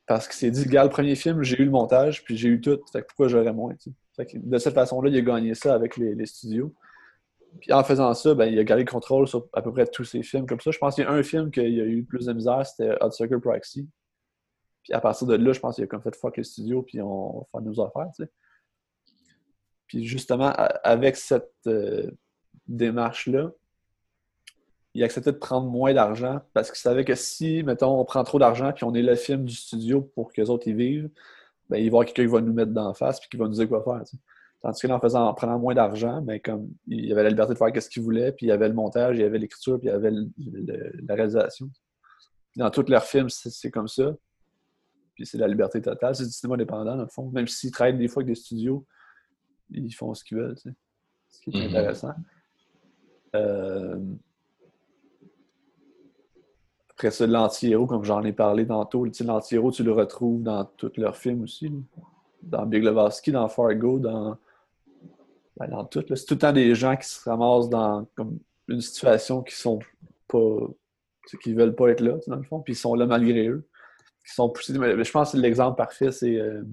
Parce 0.06 0.28
qu'il 0.28 0.38
s'est 0.38 0.52
dit, 0.52 0.64
regarde, 0.64 0.88
le 0.88 0.94
premier 0.94 1.16
film, 1.16 1.44
j'ai 1.44 1.62
eu 1.62 1.66
le 1.66 1.72
montage, 1.72 2.24
puis 2.24 2.38
j'ai 2.38 2.48
eu 2.48 2.62
tout. 2.62 2.80
Fait 2.94 3.02
que 3.02 3.08
pourquoi 3.08 3.28
j'aurais 3.28 3.54
moins? 3.54 3.76
de 4.34 4.58
cette 4.58 4.74
façon-là, 4.74 5.12
il 5.12 5.18
a 5.18 5.22
gagné 5.22 5.54
ça 5.54 5.76
avec 5.76 5.98
les, 5.98 6.26
studios. 6.26 6.74
Puis 7.60 7.72
en 7.72 7.84
faisant 7.84 8.14
ça, 8.14 8.34
ben, 8.34 8.46
il 8.46 8.58
a 8.58 8.64
gardé 8.64 8.84
le 8.84 8.90
contrôle 8.90 9.28
sur 9.28 9.48
à 9.54 9.62
peu 9.62 9.72
près 9.72 9.86
tous 9.86 10.06
ses 10.06 10.24
films 10.24 10.48
comme 10.48 10.60
ça. 10.60 10.72
Je 10.72 10.78
pense 10.78 10.96
qu'il 10.96 11.04
y 11.04 11.08
a 11.08 11.12
un 11.12 11.22
film 11.22 11.52
qu'il 11.52 11.80
a 11.82 11.86
eu 11.86 12.04
plus 12.04 12.26
de 12.26 12.34
misère, 12.34 12.66
c'était 12.66 12.96
Hot 13.02 13.12
Circle 13.12 13.40
Proxy. 13.40 13.88
Puis 14.84 14.94
à 14.94 15.02
partir 15.02 15.28
de 15.28 15.36
là, 15.36 15.52
je 15.52 15.60
pense 15.60 15.76
qu'il 15.76 15.84
a 15.84 15.88
comme 15.88 16.02
fait 16.02 16.16
fuck 16.16 16.38
les 16.38 16.44
studios, 16.44 16.82
puis 16.82 17.02
on 17.02 17.40
va 17.40 17.46
faire 17.52 17.62
nos 17.62 17.82
affaires. 17.82 18.28
Puis 19.88 20.06
justement, 20.06 20.52
avec 20.84 21.16
cette 21.16 21.52
euh, 21.68 22.10
démarche-là, 22.68 23.52
il 24.98 25.04
acceptait 25.04 25.32
de 25.32 25.38
prendre 25.38 25.70
moins 25.70 25.94
d'argent 25.94 26.42
parce 26.56 26.72
qu'il 26.72 26.80
savait 26.80 27.06
que 27.06 27.14
si, 27.14 27.62
mettons, 27.62 28.00
on 28.00 28.04
prend 28.04 28.24
trop 28.24 28.40
d'argent 28.40 28.74
puis 28.74 28.84
on 28.84 28.96
est 28.96 29.04
le 29.04 29.14
film 29.14 29.46
du 29.46 29.54
studio 29.54 30.02
pour 30.02 30.34
que 30.34 30.42
les 30.42 30.50
autres 30.50 30.68
y 30.68 30.74
vivent, 30.74 31.12
ben, 31.70 31.78
il 31.78 31.82
va 31.82 31.84
y 31.84 31.88
avoir 31.88 32.06
quelqu'un 32.06 32.24
qui 32.24 32.32
va 32.32 32.42
nous 32.42 32.52
mettre 32.52 32.72
d'en 32.72 32.96
face 32.96 33.20
puis 33.20 33.30
qui 33.30 33.38
va 33.38 33.46
nous 33.46 33.54
dire 33.54 33.70
quoi 33.70 33.84
faire. 33.84 34.02
Tandis 34.64 34.88
qu'en 34.88 35.00
faisant, 35.00 35.28
en 35.28 35.36
prenant 35.36 35.60
moins 35.60 35.76
d'argent, 35.76 36.20
ben, 36.24 36.40
comme 36.40 36.70
il 36.88 37.12
avait 37.12 37.22
la 37.22 37.30
liberté 37.30 37.54
de 37.54 37.60
faire 37.60 37.84
ce 37.84 37.90
qu'il 37.90 38.02
voulait, 38.02 38.32
puis 38.32 38.48
il 38.48 38.50
y 38.50 38.52
avait 38.52 38.68
le 38.68 38.74
montage, 38.74 39.18
il 39.18 39.22
y 39.22 39.24
avait 39.24 39.38
l'écriture, 39.38 39.80
puis 39.80 39.88
il 39.88 39.92
y 39.92 39.94
avait 39.94 40.10
la 40.10 41.14
réalisation. 41.14 41.70
dans 42.56 42.72
tous 42.72 42.90
leurs 42.90 43.04
films, 43.04 43.30
c'est 43.30 43.70
comme 43.70 43.88
ça. 43.88 44.16
Puis 45.14 45.28
c'est 45.28 45.38
la 45.38 45.48
liberté 45.48 45.80
totale. 45.80 46.16
C'est 46.16 46.26
du 46.26 46.32
cinéma 46.32 46.56
indépendant, 46.56 46.96
dans 46.96 47.04
le 47.04 47.08
fond. 47.08 47.30
Même 47.30 47.48
s'ils 47.48 47.70
travaillent 47.70 48.00
des 48.00 48.08
fois 48.08 48.24
avec 48.24 48.34
des 48.34 48.40
studios, 48.40 48.84
ils 49.70 49.94
font 49.94 50.12
ce 50.16 50.24
qu'ils 50.24 50.38
veulent. 50.38 50.56
Tu 50.56 50.70
sais. 50.70 50.76
Ce 51.30 51.40
qui 51.40 51.50
est 51.52 51.62
mm-hmm. 51.62 51.70
intéressant. 51.70 52.14
Euh... 53.36 54.00
Après 56.98 57.12
ça, 57.12 57.28
l'anti-héros, 57.28 57.86
comme 57.86 58.04
j'en 58.04 58.24
ai 58.24 58.34
parlé 58.34 58.66
tantôt, 58.66 59.06
l'anti-héros, 59.06 59.72
tu 59.72 59.84
le 59.84 59.92
retrouves 59.92 60.42
dans 60.42 60.66
tous 60.66 60.92
leurs 60.98 61.16
films 61.16 61.44
aussi. 61.44 61.72
Dans 62.42 62.66
Big 62.66 62.84
Lebowski, 62.84 63.32
dans 63.32 63.48
Fargo, 63.50 64.00
dans, 64.00 64.36
ben, 65.58 65.68
dans 65.68 65.86
tout. 65.86 66.04
C'est 66.16 66.26
tout 66.26 66.34
le 66.34 66.40
temps 66.40 66.54
des 66.54 66.74
gens 66.74 66.96
qui 66.96 67.08
se 67.08 67.30
ramassent 67.30 67.70
dans 67.70 68.08
comme, 68.16 68.40
une 68.68 68.82
situation 68.82 69.44
qui 69.44 69.54
sont 69.54 69.78
pas. 70.28 70.58
qui 71.44 71.54
veulent 71.54 71.76
pas 71.76 71.90
être 71.90 72.02
là, 72.02 72.18
dans 72.26 72.36
le 72.36 72.42
fond, 72.42 72.62
puis 72.62 72.74
ils 72.74 72.78
sont 72.78 72.96
là 72.96 73.06
malgré 73.06 73.48
eux. 73.48 73.68
Qui 74.28 74.34
sont 74.34 74.50
poussés. 74.50 74.74
je 74.74 75.12
pense 75.12 75.34
que 75.34 75.38
l'exemple 75.38 75.78
parfait, 75.78 76.12
c'est. 76.12 76.36
Euh, 76.36 76.64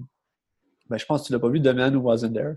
ben, 0.89 0.97
je 0.97 1.05
pense 1.05 1.21
que 1.21 1.27
tu 1.27 1.33
l'as 1.33 1.39
pas 1.39 1.49
vu, 1.49 1.59
Damian 1.59 1.93
Who 1.93 2.01
Wasn't 2.01 2.33
There. 2.33 2.55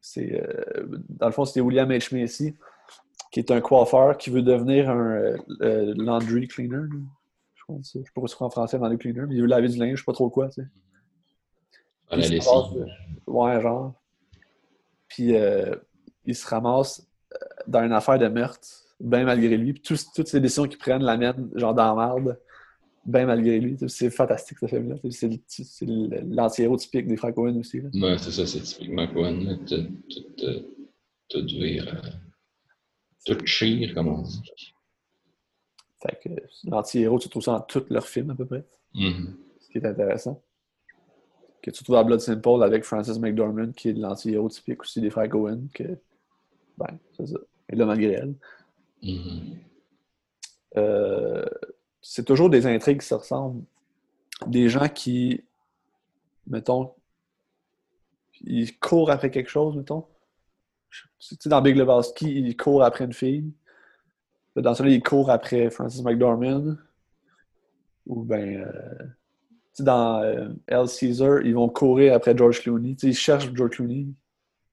C'est, 0.00 0.40
euh, 0.40 0.86
dans 1.08 1.26
le 1.26 1.32
fond, 1.32 1.44
c'était 1.44 1.60
William 1.60 1.90
H. 1.90 2.16
Macy 2.16 2.54
qui 3.30 3.40
est 3.40 3.50
un 3.50 3.60
coiffeur 3.60 4.18
qui 4.18 4.30
veut 4.30 4.42
devenir 4.42 4.90
un 4.90 5.12
euh, 5.12 5.36
euh, 5.62 5.94
laundry 5.96 6.48
cleaner. 6.48 6.88
Je 7.54 7.62
pense, 7.66 7.92
je 7.94 8.00
sais 8.00 8.10
pas 8.14 8.26
ce 8.26 8.42
en 8.42 8.50
français, 8.50 8.78
laundry 8.78 8.98
cleaner, 8.98 9.26
mais 9.28 9.36
il 9.36 9.42
veut 9.42 9.46
laver 9.46 9.68
du 9.68 9.78
linge, 9.78 9.92
je 9.92 9.96
sais 9.98 10.04
pas 10.04 10.12
trop 10.12 10.30
quoi, 10.30 10.48
tu 10.48 10.62
sais. 10.62 10.68
La 12.10 12.16
lessive. 12.16 12.86
Ouais, 13.26 13.60
genre. 13.60 13.94
Puis 15.06 15.36
euh, 15.36 15.76
il 16.26 16.34
se 16.34 16.46
ramasse 16.46 17.06
dans 17.68 17.84
une 17.84 17.92
affaire 17.92 18.18
de 18.18 18.26
meurtre, 18.26 18.66
bien 18.98 19.24
malgré 19.24 19.56
lui. 19.56 19.74
Puis 19.74 19.96
toutes 20.14 20.26
ces 20.26 20.40
décisions 20.40 20.66
qu'il 20.66 20.78
prennent 20.78 21.04
l'amènent 21.04 21.50
genre 21.54 21.72
dans 21.72 21.94
la 21.94 22.06
merde, 22.06 22.40
bien 23.04 23.26
malgré 23.26 23.60
lui. 23.60 23.76
C'est 23.86 24.10
fantastique 24.10 24.58
ce 24.58 24.66
film-là. 24.66 24.96
C'est 25.08 25.86
l'anti-héros 25.86 26.76
typique 26.78 27.06
des 27.06 27.16
Frank 27.16 27.38
aussi. 27.38 27.80
Là. 27.80 27.90
Ouais, 27.94 28.18
c'est 28.18 28.32
ça, 28.32 28.44
c'est 28.44 28.60
typiquement 28.60 29.06
Cohen. 29.06 29.58
Tout 31.28 31.46
vire 31.46 32.02
tout 33.24 33.38
cheer, 33.44 33.92
comme 33.94 34.08
on 34.08 34.22
dit. 34.22 34.74
Fait 36.02 36.18
que 36.22 36.28
l'anti-héros, 36.64 37.18
tu 37.18 37.28
trouves 37.28 37.42
ça 37.42 37.52
dans 37.52 37.60
tous 37.60 37.84
leurs 37.90 38.06
films 38.06 38.30
à 38.30 38.34
peu 38.34 38.46
près. 38.46 38.64
Mm-hmm. 38.94 39.34
Ce 39.60 39.68
qui 39.68 39.78
est 39.78 39.86
intéressant. 39.86 40.42
Que 41.62 41.70
tu 41.70 41.84
trouves 41.84 41.96
à 41.96 42.04
Blood 42.04 42.20
Simple 42.20 42.62
avec 42.62 42.84
Francis 42.84 43.18
McDormand, 43.18 43.72
qui 43.72 43.90
est 43.90 43.92
l'anti-héros 43.92 44.48
typique 44.48 44.80
aussi 44.82 45.00
des 45.00 45.10
frères 45.10 45.28
Cohen, 45.28 45.66
que. 45.74 45.98
Ben, 46.78 46.98
c'est 47.16 47.26
ça. 47.26 47.38
Et 47.68 47.76
là, 47.76 47.84
malgré 47.84 48.12
elle. 48.12 48.34
Mm-hmm. 49.02 49.56
Euh, 50.76 51.44
c'est 52.00 52.24
toujours 52.24 52.48
des 52.48 52.66
intrigues 52.66 53.00
qui 53.00 53.06
se 53.06 53.14
ressemblent. 53.14 53.62
Des 54.46 54.70
gens 54.70 54.88
qui, 54.88 55.44
mettons, 56.46 56.94
ils 58.42 58.78
courent 58.78 59.10
après 59.10 59.30
quelque 59.30 59.50
chose, 59.50 59.76
mettons. 59.76 60.06
Tu 61.18 61.36
sais, 61.38 61.48
dans 61.48 61.62
Big 61.62 61.76
Lebowski, 61.76 62.40
il 62.40 62.56
court 62.56 62.82
après 62.82 63.04
une 63.04 63.12
fille. 63.12 63.52
Dans 64.56 64.74
celui-là, 64.74 64.96
il 64.96 65.02
court 65.02 65.30
après 65.30 65.70
Francis 65.70 66.02
McDormand. 66.02 66.76
Ou 68.06 68.22
ben. 68.22 68.62
Euh, 68.62 69.06
dans 69.78 70.22
euh, 70.22 70.48
El 70.66 70.88
Caesar, 70.88 71.40
ils 71.42 71.54
vont 71.54 71.68
courir 71.68 72.14
après 72.14 72.36
George 72.36 72.60
Clooney. 72.60 72.96
ils 73.02 73.14
cherchent 73.14 73.52
George 73.54 73.70
Clooney. 73.70 74.06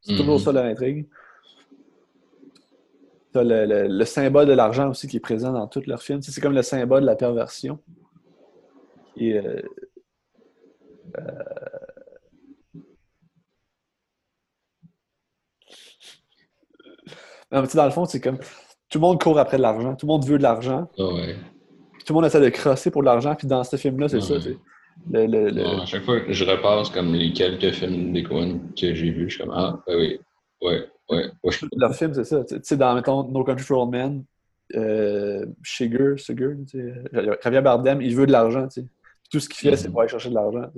C'est 0.02 0.16
toujours 0.18 0.40
mhm. 0.40 0.44
ça 0.44 0.52
l'intrigue. 0.52 1.08
T'as 3.32 3.44
le, 3.44 3.88
le, 3.88 4.06
symbole 4.06 4.48
de 4.48 4.54
l'argent 4.54 4.90
aussi 4.90 5.08
qui 5.08 5.18
est 5.18 5.22
présent 5.22 5.54
dans 5.54 5.68
tous 5.68 5.86
leurs 5.86 6.02
films. 6.02 6.22
C'est 6.22 6.42
comme 6.42 6.54
le 6.54 6.62
symbole 6.62 7.02
de 7.02 7.06
la 7.06 7.16
perversion. 7.16 7.80
Et 9.16 9.38
euh, 9.38 9.62
dans 17.52 17.86
le 17.86 17.92
fond, 17.92 18.06
c'est 18.06 18.20
comme 18.20 18.38
tout 18.90 19.00
le 19.00 19.02
monde 19.02 19.22
court 19.22 19.38
après 19.40 19.58
de 19.58 19.62
l'argent, 19.62 19.96
tout 19.96 20.06
le 20.06 20.12
monde 20.12 20.26
veut 20.26 20.38
de 20.38 20.44
l'argent. 20.44 20.90
Ah 20.98 21.14
ouais. 21.14 21.36
Tout 22.06 22.14
le 22.14 22.16
monde 22.16 22.26
essaie 22.26 22.42
de 22.42 22.50
crosser 22.50 22.90
pour 22.90 23.02
de 23.02 23.08
l'argent, 23.08 23.36
puis 23.36 23.48
dans 23.48 23.64
ce 23.64 23.76
film-là, 23.76 24.08
c'est 24.08 24.22
ça. 24.22 24.36
Le, 25.12 25.28
le, 25.28 25.50
le... 25.50 25.66
à 25.82 25.86
chaque 25.86 26.04
fois 26.04 26.20
que 26.22 26.34
je 26.34 26.44
repasse 26.44 26.90
comme 26.90 27.14
les 27.14 27.32
quelques 27.32 27.72
films 27.72 28.14
des 28.14 28.24
Coen 28.24 28.72
que 28.74 28.94
j'ai 28.94 29.12
vus, 29.12 29.30
je 29.30 29.36
suis 29.36 29.44
comme 29.44 29.54
Ah, 29.56 29.80
ben 29.86 29.96
oui, 29.96 30.20
ouais, 30.62 30.86
ouais, 31.10 31.26
ouais. 31.44 31.54
Leur 31.78 31.94
film, 31.94 32.14
c'est 32.14 32.24
ça. 32.24 32.44
Tu 32.44 32.56
sais, 32.64 32.78
dans, 32.78 32.96
mettons, 32.96 33.24
No 33.26 33.44
Country 33.44 33.64
for 33.64 33.84
Old 33.84 33.92
Men, 33.92 34.24
euh, 34.76 35.46
Shiger, 35.64 36.16
Javier 36.18 37.62
Bardem, 37.62 38.02
il 38.02 38.16
veut 38.16 38.26
de 38.26 38.32
l'argent, 38.32 38.68
tu 38.68 38.82
sais. 38.82 38.88
Tout 39.30 39.40
ce 39.40 39.50
qu'il 39.50 39.70
fait, 39.70 39.76
c'est 39.76 39.90
mm. 39.90 39.92
pour 39.92 40.02
aller 40.02 40.10
chercher 40.10 40.30
de 40.30 40.36
l'argent. 40.36 40.72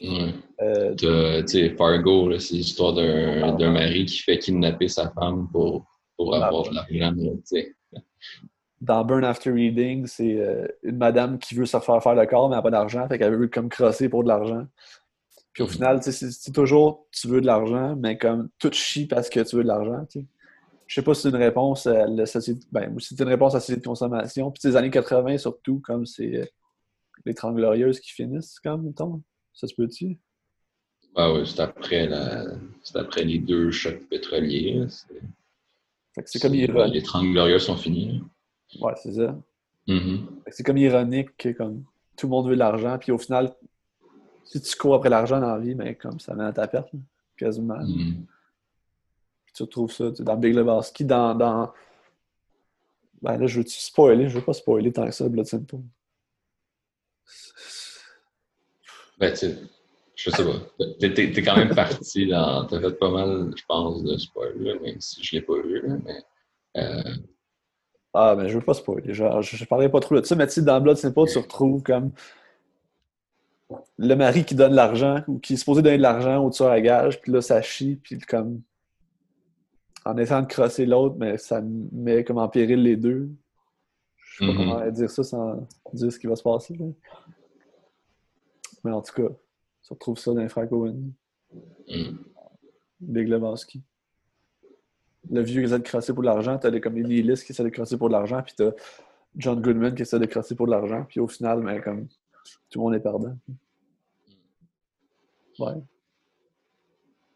Ouais. 0.00 0.34
Euh, 0.62 0.94
tu 0.94 1.46
sais, 1.46 1.70
Fargo, 1.70 2.38
c'est 2.38 2.54
l'histoire 2.54 2.94
d'un 2.94 3.70
mari 3.70 4.06
qui 4.06 4.18
fait 4.18 4.38
kidnapper 4.38 4.88
sa 4.88 5.10
femme 5.10 5.48
pour 5.52 5.84
pour 6.24 6.34
avoir 6.34 6.68
de 6.68 6.74
l'argent. 6.74 7.14
Dans 8.80 9.04
Burn 9.04 9.24
After 9.24 9.52
Reading, 9.52 10.06
c'est 10.06 10.40
euh, 10.40 10.66
une 10.82 10.96
madame 10.96 11.38
qui 11.38 11.54
veut 11.54 11.66
se 11.66 11.78
faire 11.78 12.02
faire 12.02 12.14
le 12.14 12.26
corps, 12.26 12.48
mais 12.48 12.54
elle 12.54 12.58
n'a 12.58 12.62
pas 12.62 12.70
d'argent, 12.70 13.06
fait 13.06 13.16
qu'elle 13.16 13.36
veut 13.36 13.46
comme 13.46 13.68
crosser 13.68 14.08
pour 14.08 14.24
de 14.24 14.28
l'argent. 14.28 14.66
Puis 15.52 15.62
au 15.62 15.66
mm. 15.66 15.70
final, 15.70 16.02
c'est 16.02 16.52
toujours 16.52 17.06
tu 17.12 17.28
veux 17.28 17.40
de 17.40 17.46
l'argent, 17.46 17.94
mais 17.96 18.18
comme 18.18 18.48
tout 18.58 18.72
chie 18.72 19.06
parce 19.06 19.28
que 19.28 19.40
tu 19.40 19.56
veux 19.56 19.62
de 19.62 19.68
l'argent. 19.68 20.04
Je 20.86 20.94
sais 20.94 21.02
pas 21.02 21.14
si 21.14 21.22
c'est 21.22 21.28
une 21.28 21.36
réponse 21.36 21.86
à 21.86 22.06
la 22.06 22.26
société. 22.26 22.66
Ben, 22.72 22.94
c'est 22.98 23.18
une 23.18 23.28
réponse 23.28 23.54
à 23.54 23.58
la 23.58 23.60
société 23.60 23.80
de 23.80 23.86
consommation. 23.86 24.50
Puis 24.50 24.68
les 24.68 24.76
années 24.76 24.90
80, 24.90 25.38
surtout, 25.38 25.80
comme 25.80 26.04
c'est 26.04 26.36
euh, 26.36 26.44
les 27.24 27.34
Trente 27.34 27.54
Glorieuses 27.54 28.00
qui 28.00 28.10
finissent, 28.10 28.58
comme, 28.60 28.82
mettons. 28.82 29.22
Ça 29.54 29.66
se 29.66 29.74
peut-tu? 29.74 30.18
Ah 31.14 31.32
oui, 31.32 31.46
c'est 31.46 31.60
après, 31.60 32.06
la... 32.06 32.46
après 32.94 33.24
les 33.24 33.38
deux 33.38 33.70
chocs 33.70 34.08
pétroliers. 34.08 34.86
C'est 36.26 36.40
comme 36.40 36.54
ironique. 36.54 36.94
Les 36.94 37.02
30 37.02 37.26
glorieux 37.32 37.58
sont 37.58 37.76
finis. 37.76 38.22
Ouais, 38.80 38.92
c'est 39.02 39.14
ça. 39.14 39.38
Mm-hmm. 39.88 40.26
C'est 40.48 40.62
comme 40.62 40.76
ironique 40.76 41.36
que 41.36 41.50
comme 41.50 41.84
tout 42.16 42.26
le 42.26 42.30
monde 42.30 42.48
veut 42.48 42.54
de 42.54 42.58
l'argent, 42.58 42.98
puis 42.98 43.12
au 43.12 43.18
final, 43.18 43.54
si 44.44 44.60
tu 44.60 44.76
cours 44.76 44.94
après 44.94 45.08
l'argent 45.08 45.40
dans 45.40 45.54
la 45.54 45.58
vie, 45.58 45.74
mais 45.74 45.84
ben, 45.84 45.96
comme 45.96 46.20
ça 46.20 46.34
mène 46.34 46.46
à 46.46 46.52
ta 46.52 46.68
perte, 46.68 46.90
quasiment. 47.36 47.78
Mm-hmm. 47.78 48.14
Tu 49.54 49.62
retrouves 49.62 49.92
ça 49.92 50.10
dans 50.10 50.36
Big 50.36 50.54
Lebowski, 50.54 51.04
dans, 51.04 51.34
dans. 51.34 51.72
Ben 53.20 53.36
là, 53.36 53.46
je 53.46 53.58
veux-tu 53.58 53.78
spoiler? 53.78 54.28
Je 54.28 54.38
veux 54.38 54.44
pas 54.44 54.52
spoiler 54.52 54.92
tant 54.92 55.06
que 55.06 55.12
ça, 55.12 55.28
Blood 55.28 55.46
Simple. 55.46 55.76
Ben, 59.18 59.32
tu 59.34 59.46
je 60.14 60.30
sais 60.30 60.44
pas. 60.44 60.84
T'es, 61.00 61.24
es 61.24 61.42
quand 61.42 61.56
même 61.56 61.74
parti 61.74 62.26
dans. 62.26 62.66
T'as 62.66 62.80
fait 62.80 62.98
pas 62.98 63.10
mal, 63.10 63.52
je 63.56 63.62
pense, 63.66 64.02
de 64.02 64.16
spoilers, 64.18 64.78
même 64.80 65.00
si 65.00 65.22
je 65.22 65.36
l'ai 65.36 65.42
pas 65.42 65.60
vu. 65.62 65.82
Mais, 66.04 66.22
euh... 66.76 67.14
Ah, 68.14 68.34
mais 68.36 68.48
je 68.48 68.58
veux 68.58 68.64
pas 68.64 68.74
spoiler. 68.74 69.14
je, 69.14 69.24
je 69.40 69.64
parlerai 69.64 69.90
pas 69.90 70.00
trop 70.00 70.20
de 70.20 70.24
ça, 70.24 70.34
mais 70.36 70.46
tu 70.46 70.54
sais, 70.54 70.62
dans 70.62 70.80
Blood 70.80 70.98
Simple, 70.98 71.24
tu 71.26 71.38
retrouves 71.38 71.82
comme 71.82 72.12
le 73.96 74.14
mari 74.14 74.44
qui 74.44 74.54
donne 74.54 74.74
l'argent 74.74 75.22
ou 75.28 75.38
qui 75.38 75.54
est 75.54 75.56
supposé 75.56 75.80
donner 75.80 75.96
de 75.96 76.02
l'argent 76.02 76.44
au 76.44 76.50
tueur 76.50 76.70
à 76.70 76.80
gage, 76.80 77.20
puis 77.20 77.32
là, 77.32 77.40
ça 77.40 77.62
chie, 77.62 77.96
puis 77.96 78.18
comme. 78.18 78.60
En 80.04 80.18
essayant 80.18 80.42
de 80.42 80.48
crosser 80.48 80.84
l'autre, 80.84 81.14
mais 81.16 81.38
ça 81.38 81.62
met 81.92 82.24
comme 82.24 82.38
en 82.38 82.48
péril 82.48 82.82
les 82.82 82.96
deux. 82.96 83.30
Je 84.16 84.38
sais 84.38 84.46
pas 84.46 84.52
mm-hmm. 84.52 84.56
comment 84.56 84.90
dire 84.90 85.10
ça 85.10 85.22
sans 85.22 85.66
dire 85.92 86.12
ce 86.12 86.18
qui 86.18 86.26
va 86.26 86.34
se 86.34 86.42
passer. 86.42 86.76
Mais 88.82 88.90
en 88.90 89.00
tout 89.00 89.12
cas, 89.14 89.32
tu 89.82 89.92
retrouves 89.92 90.18
ça 90.18 90.32
dans 90.32 90.42
les 90.42 90.68
Cohen. 90.68 91.12
Mm. 91.88 92.16
Big 93.00 93.28
Lebowski. 93.28 93.82
Le 95.30 95.42
vieux 95.42 95.60
qui 95.60 95.66
essaie 95.66 95.78
de 95.78 95.84
crasser 95.84 96.12
pour 96.12 96.22
de 96.22 96.28
l'argent, 96.28 96.58
t'as 96.58 96.70
des 96.70 96.80
comédies 96.80 97.22
listes 97.22 97.44
qui 97.44 97.52
essaient 97.52 97.64
de 97.64 97.68
crasser 97.68 97.96
pour 97.96 98.08
de 98.08 98.12
l'argent, 98.12 98.42
puis 98.42 98.54
t'as 98.56 98.70
John 99.36 99.60
Goodman 99.60 99.94
qui 99.94 100.02
essaie 100.02 100.18
de 100.18 100.26
crasser 100.26 100.54
pour 100.54 100.66
de 100.66 100.72
l'argent, 100.72 101.04
puis 101.08 101.20
au 101.20 101.28
final, 101.28 101.62
ben, 101.62 101.80
comme 101.80 102.08
tout 102.70 102.78
le 102.78 102.84
monde 102.84 102.94
est 102.94 103.00
perdant. 103.00 103.36
Ouais. 105.58 105.74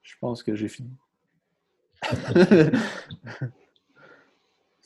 Je 0.02 0.14
pense 0.20 0.42
que 0.42 0.54
j'ai 0.54 0.68
fini. 0.68 0.90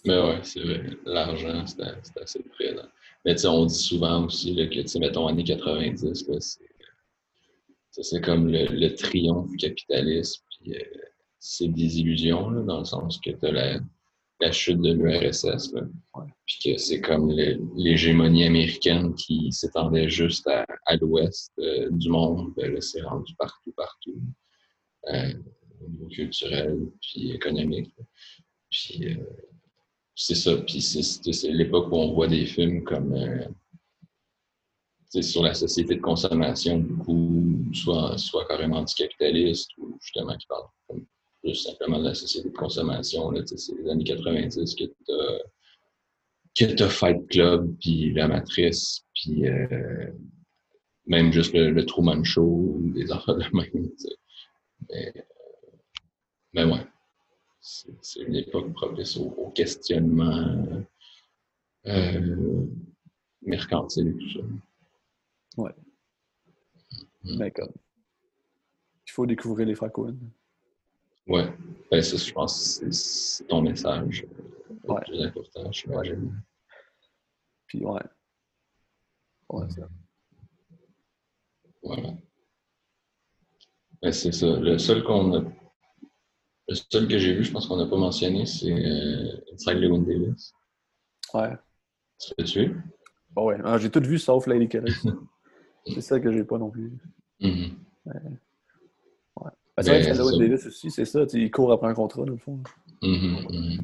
Mais 0.06 0.18
ouais, 0.18 0.40
c'est 0.42 0.60
vrai. 0.60 0.84
L'argent, 1.04 1.66
c'est 1.66 1.82
assez 2.20 2.42
présent. 2.42 2.88
Mais 3.24 3.34
tu 3.34 3.42
sais, 3.42 3.48
on 3.48 3.66
dit 3.66 3.74
souvent 3.74 4.24
aussi 4.24 4.54
là, 4.54 4.66
que, 4.66 4.80
tu 4.80 4.88
sais, 4.88 4.98
mettons, 4.98 5.26
années 5.26 5.44
90, 5.44 6.24
c'est 6.40 6.69
c'est 7.90 8.20
comme 8.20 8.48
le, 8.48 8.94
triomphe 8.94 9.56
capitaliste, 9.56 10.44
puis 10.50 10.74
euh, 10.74 10.84
c'est 11.38 11.68
des 11.68 12.00
illusions, 12.00 12.50
dans 12.50 12.80
le 12.80 12.84
sens 12.84 13.18
que 13.18 13.30
tu 13.30 13.46
as 13.46 13.80
la, 14.40 14.52
chute 14.52 14.80
de 14.80 14.92
l'URSS, 14.92 15.74
puis 16.46 16.58
que 16.64 16.78
c'est 16.78 17.00
comme 17.00 17.30
l'hégémonie 17.76 18.44
américaine 18.44 19.14
qui 19.14 19.52
s'étendait 19.52 20.08
juste 20.08 20.46
à, 20.46 20.96
l'ouest 20.96 21.52
euh, 21.58 21.88
du 21.90 22.08
monde, 22.08 22.52
ben 22.56 22.72
là, 22.72 22.80
c'est 22.80 23.02
rendu 23.02 23.34
partout, 23.34 23.72
partout, 23.76 24.20
euh, 25.12 25.32
au 25.84 25.88
niveau 25.90 26.06
culturel, 26.06 26.78
puis 27.02 27.32
économique. 27.32 27.94
Puis 28.70 29.18
c'est 30.14 30.34
ça, 30.34 30.56
puis 30.56 30.80
c'est 30.80 31.50
l'époque 31.50 31.90
où 31.90 31.96
on 31.96 32.12
voit 32.14 32.28
des 32.28 32.46
films 32.46 32.82
comme 32.84 33.14
sur 35.10 35.42
la 35.42 35.54
société 35.54 35.96
de 35.96 36.00
consommation, 36.00 36.78
beaucoup, 36.78 37.58
soit, 37.74 38.16
soit 38.16 38.46
carrément 38.46 38.78
anticapitaliste 38.78 39.70
ou 39.78 39.98
justement 40.00 40.36
qui 40.36 40.46
parle 40.46 40.66
plus 41.42 41.54
simplement 41.54 41.98
de 41.98 42.04
la 42.04 42.14
société 42.14 42.48
de 42.48 42.56
consommation. 42.56 43.32
C'est 43.46 43.74
les 43.76 43.90
années 43.90 44.04
90 44.04 44.74
que 44.74 44.84
tu 46.54 46.82
as, 46.82 46.88
Fight 46.88 47.26
Club, 47.28 47.74
puis 47.80 48.12
La 48.12 48.28
Matrice, 48.28 49.04
puis 49.14 49.46
euh, 49.46 50.10
même 51.06 51.32
juste 51.32 51.52
le, 51.54 51.84
Truman 51.86 52.22
Show 52.24 52.78
des 52.94 53.10
enfants 53.12 53.34
de 53.36 53.44
même. 53.52 53.90
Mais, 54.88 55.12
euh, 55.16 55.22
mais 56.52 56.64
ouais, 56.64 56.86
c'est 57.60 58.20
une 58.20 58.36
époque 58.36 58.72
propice 58.74 59.16
au, 59.16 59.50
questionnement 59.54 60.84
euh, 61.86 62.66
mercantile 63.42 64.08
et 64.08 64.14
tout 64.14 64.40
ça. 64.40 64.46
Ouais. 65.56 65.74
Mais 67.24 67.50
comme. 67.50 67.72
Il 69.06 69.12
faut 69.12 69.26
découvrir 69.26 69.66
les 69.66 69.74
Cohen. 69.74 70.16
Ouais. 71.26 71.52
Ben, 71.90 72.02
ça, 72.02 72.16
je 72.16 72.32
pense 72.32 72.78
que 72.78 72.90
c'est 72.90 73.44
ton 73.46 73.60
message 73.60 74.24
le 74.68 75.04
plus 75.04 75.22
important, 75.22 75.72
j'imagine. 75.72 76.42
Puis, 77.66 77.84
ouais. 77.84 78.00
Ouais, 79.48 79.68
ça. 79.70 79.88
Voilà. 81.82 82.14
Ben, 84.02 84.12
c'est 84.12 84.32
ça. 84.32 84.46
Le 84.46 84.78
seul 84.78 85.02
qu'on 85.02 85.34
a. 85.34 85.44
Le 86.68 86.74
seul 86.74 87.08
que 87.08 87.18
j'ai 87.18 87.34
vu, 87.34 87.42
je 87.42 87.50
pense 87.50 87.66
qu'on 87.66 87.76
n'a 87.76 87.86
pas 87.86 87.96
mentionné, 87.96 88.46
c'est 88.46 88.72
euh, 88.72 89.72
Lewin 89.74 90.02
Davis. 90.02 90.52
Ouais. 91.34 91.56
Tu 92.20 92.32
l'as-tu 92.38 92.76
Oh 93.34 93.46
ouais. 93.46 93.58
Ah, 93.64 93.76
j'ai 93.78 93.90
tout 93.90 94.00
vu 94.00 94.18
sauf 94.18 94.46
Lady 94.46 94.68
Kelly. 94.68 94.92
C'est 95.86 96.00
ça 96.00 96.20
que 96.20 96.32
j'ai 96.32 96.44
pas 96.44 96.58
non 96.58 96.70
plus. 96.70 96.92
Mm-hmm. 97.40 97.70
ouais. 98.06 98.12
Ben, 99.76 99.82
c'est 99.82 100.02
vrai 100.02 100.12
que 100.12 100.38
Davis 100.38 100.66
aussi, 100.66 100.90
c'est 100.90 101.04
ça. 101.04 101.24
Il 101.32 101.50
court 101.50 101.72
après 101.72 101.88
un 101.88 101.94
contrat, 101.94 102.24
dans 102.24 102.32
le 102.32 102.38
fond. 102.38 102.58
Mm-hmm, 103.02 103.46
mm-hmm. 103.46 103.80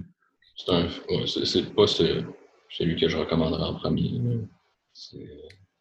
C'est 0.56 0.72
un... 0.72 1.74
pas 1.74 1.86
celui 1.86 3.00
que 3.00 3.08
je 3.08 3.16
recommanderais 3.16 3.64
en 3.64 3.74
premier. 3.74 4.20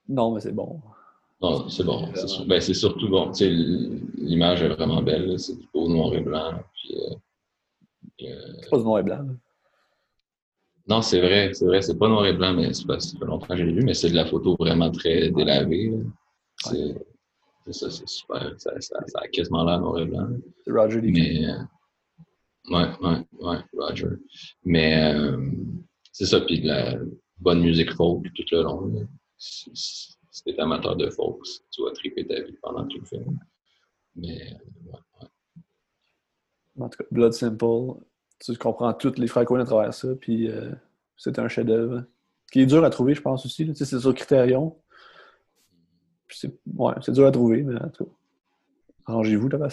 Non, 0.08 0.34
mais 0.34 0.42
c'est 0.42 0.52
bon. 0.52 0.82
Non, 1.42 1.70
c'est 1.70 1.84
bon. 1.84 2.10
C'est 2.14 2.48
ben, 2.48 2.62
surtout 2.62 3.10
bon. 3.10 3.32
L'image 4.18 4.62
est 4.62 4.70
vraiment 4.70 5.02
belle. 5.02 5.38
C'est 5.40 5.58
du 5.58 5.68
beau 5.74 5.88
noir 5.88 6.14
et 6.14 6.22
blanc. 6.22 6.54
Puis, 6.74 6.96
euh, 6.96 7.16
euh... 8.24 8.54
C'est 8.62 8.70
pas 8.70 8.78
du 8.78 8.84
noir 8.84 9.00
et 9.00 9.04
blanc. 9.04 9.28
Non, 10.88 11.02
c'est 11.02 11.20
vrai, 11.20 11.52
c'est 11.54 11.66
vrai, 11.66 11.82
c'est 11.82 11.98
pas 11.98 12.08
noir 12.08 12.26
et 12.28 12.34
blanc, 12.34 12.54
mais 12.54 12.72
c'est 12.74 12.86
pas, 12.86 13.00
ça 13.00 13.18
fait 13.18 13.26
longtemps 13.26 13.48
que 13.48 13.58
je 13.58 13.64
l'ai 13.64 13.74
vu, 13.74 13.84
mais 13.84 13.96
c'est 13.96 14.10
de 14.10 14.16
la 14.16 14.26
photo 14.26 14.56
vraiment 14.60 14.92
très 14.92 15.32
délavée. 15.32 15.92
C'est 16.58 16.96
ça, 17.72 17.90
c'est 17.90 18.08
super. 18.08 18.54
Ça, 18.60 18.80
ça, 18.80 19.00
ça, 19.08 19.20
a 19.20 19.28
quasiment 19.28 19.66
l'air 19.66 19.80
noir 19.80 20.00
et 20.00 20.06
blanc. 20.06 20.28
C'est 20.64 20.72
Roger 20.72 21.02
Mais, 21.02 21.46
euh, 21.46 21.64
ouais, 22.70 22.88
ouais, 23.02 23.26
ouais, 23.40 23.58
Roger. 23.74 24.10
Mais 24.64 25.14
euh, 25.16 25.52
c'est 26.12 26.28
ça, 26.28 26.42
puis 26.42 26.62
de 26.62 26.68
la 26.68 27.00
bonne 27.40 27.62
musique 27.62 27.92
folk 27.94 28.32
tout 28.34 28.46
le 28.52 28.64
long. 28.64 29.08
Si 29.38 30.44
t'es 30.44 30.60
amateur 30.60 30.96
de 30.96 31.10
folk, 31.10 31.42
tu 31.72 31.82
vas 31.84 31.92
triper 31.92 32.28
ta 32.28 32.42
vie 32.42 32.58
pendant 32.62 32.86
tout 32.88 33.00
le 33.00 33.06
film. 33.06 33.40
Mais, 34.16 34.54
euh, 34.54 34.92
ouais, 34.92 35.00
ouais. 35.22 35.28
En 36.80 36.90
tout 36.90 36.98
cas, 36.98 37.06
Blood 37.10 37.34
Simple, 37.34 37.96
tu 38.40 38.56
comprends 38.58 38.94
tous 38.94 39.18
les 39.18 39.28
Cohen 39.28 39.60
à 39.60 39.66
travers 39.66 39.94
ça, 39.94 40.10
puis 40.20 40.50
euh, 40.50 40.72
c'est 41.18 41.40
un 41.40 41.48
chef-d'œuvre. 41.48 42.04
Qui 42.52 42.62
est 42.62 42.66
dur 42.66 42.84
à 42.84 42.90
trouver, 42.90 43.16
je 43.16 43.22
pense 43.22 43.46
aussi. 43.46 43.70
C'est 43.76 44.00
sur 44.00 44.14
Criterion. 44.14 44.78
C'est 46.30 46.52
ouais, 46.78 46.94
dur 47.08 47.26
à 47.26 47.32
trouver, 47.32 47.64
mais 47.64 47.76
en 47.82 47.90
tout 47.90 48.06
cas. 48.06 48.12
Arrangez-vous, 49.08 49.50
la 49.50 49.58
là. 49.58 49.68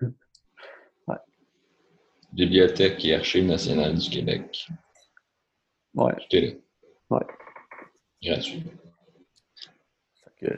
ouais. 1.08 1.16
Bibliothèque 2.32 3.04
et 3.04 3.14
Archives 3.14 3.46
nationales 3.46 3.94
du 3.94 4.10
Québec. 4.10 4.68
Ouais. 5.94 6.14
Tout 6.14 6.36
est 6.36 6.40
là. 6.40 6.52
Ouais. 7.10 7.26
Gratuit. 8.22 8.64
Fait 10.24 10.46
que. 10.46 10.54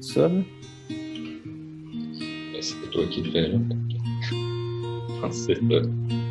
C'est 0.00 0.14
ça, 0.14 0.28
là? 0.28 0.42
Ben, 2.52 2.62
c'est 2.62 2.90
toi 2.90 3.06
qui 3.06 3.22
le 3.22 3.30
fais, 3.30 3.48
là 3.48 3.58
principe. 5.20 6.27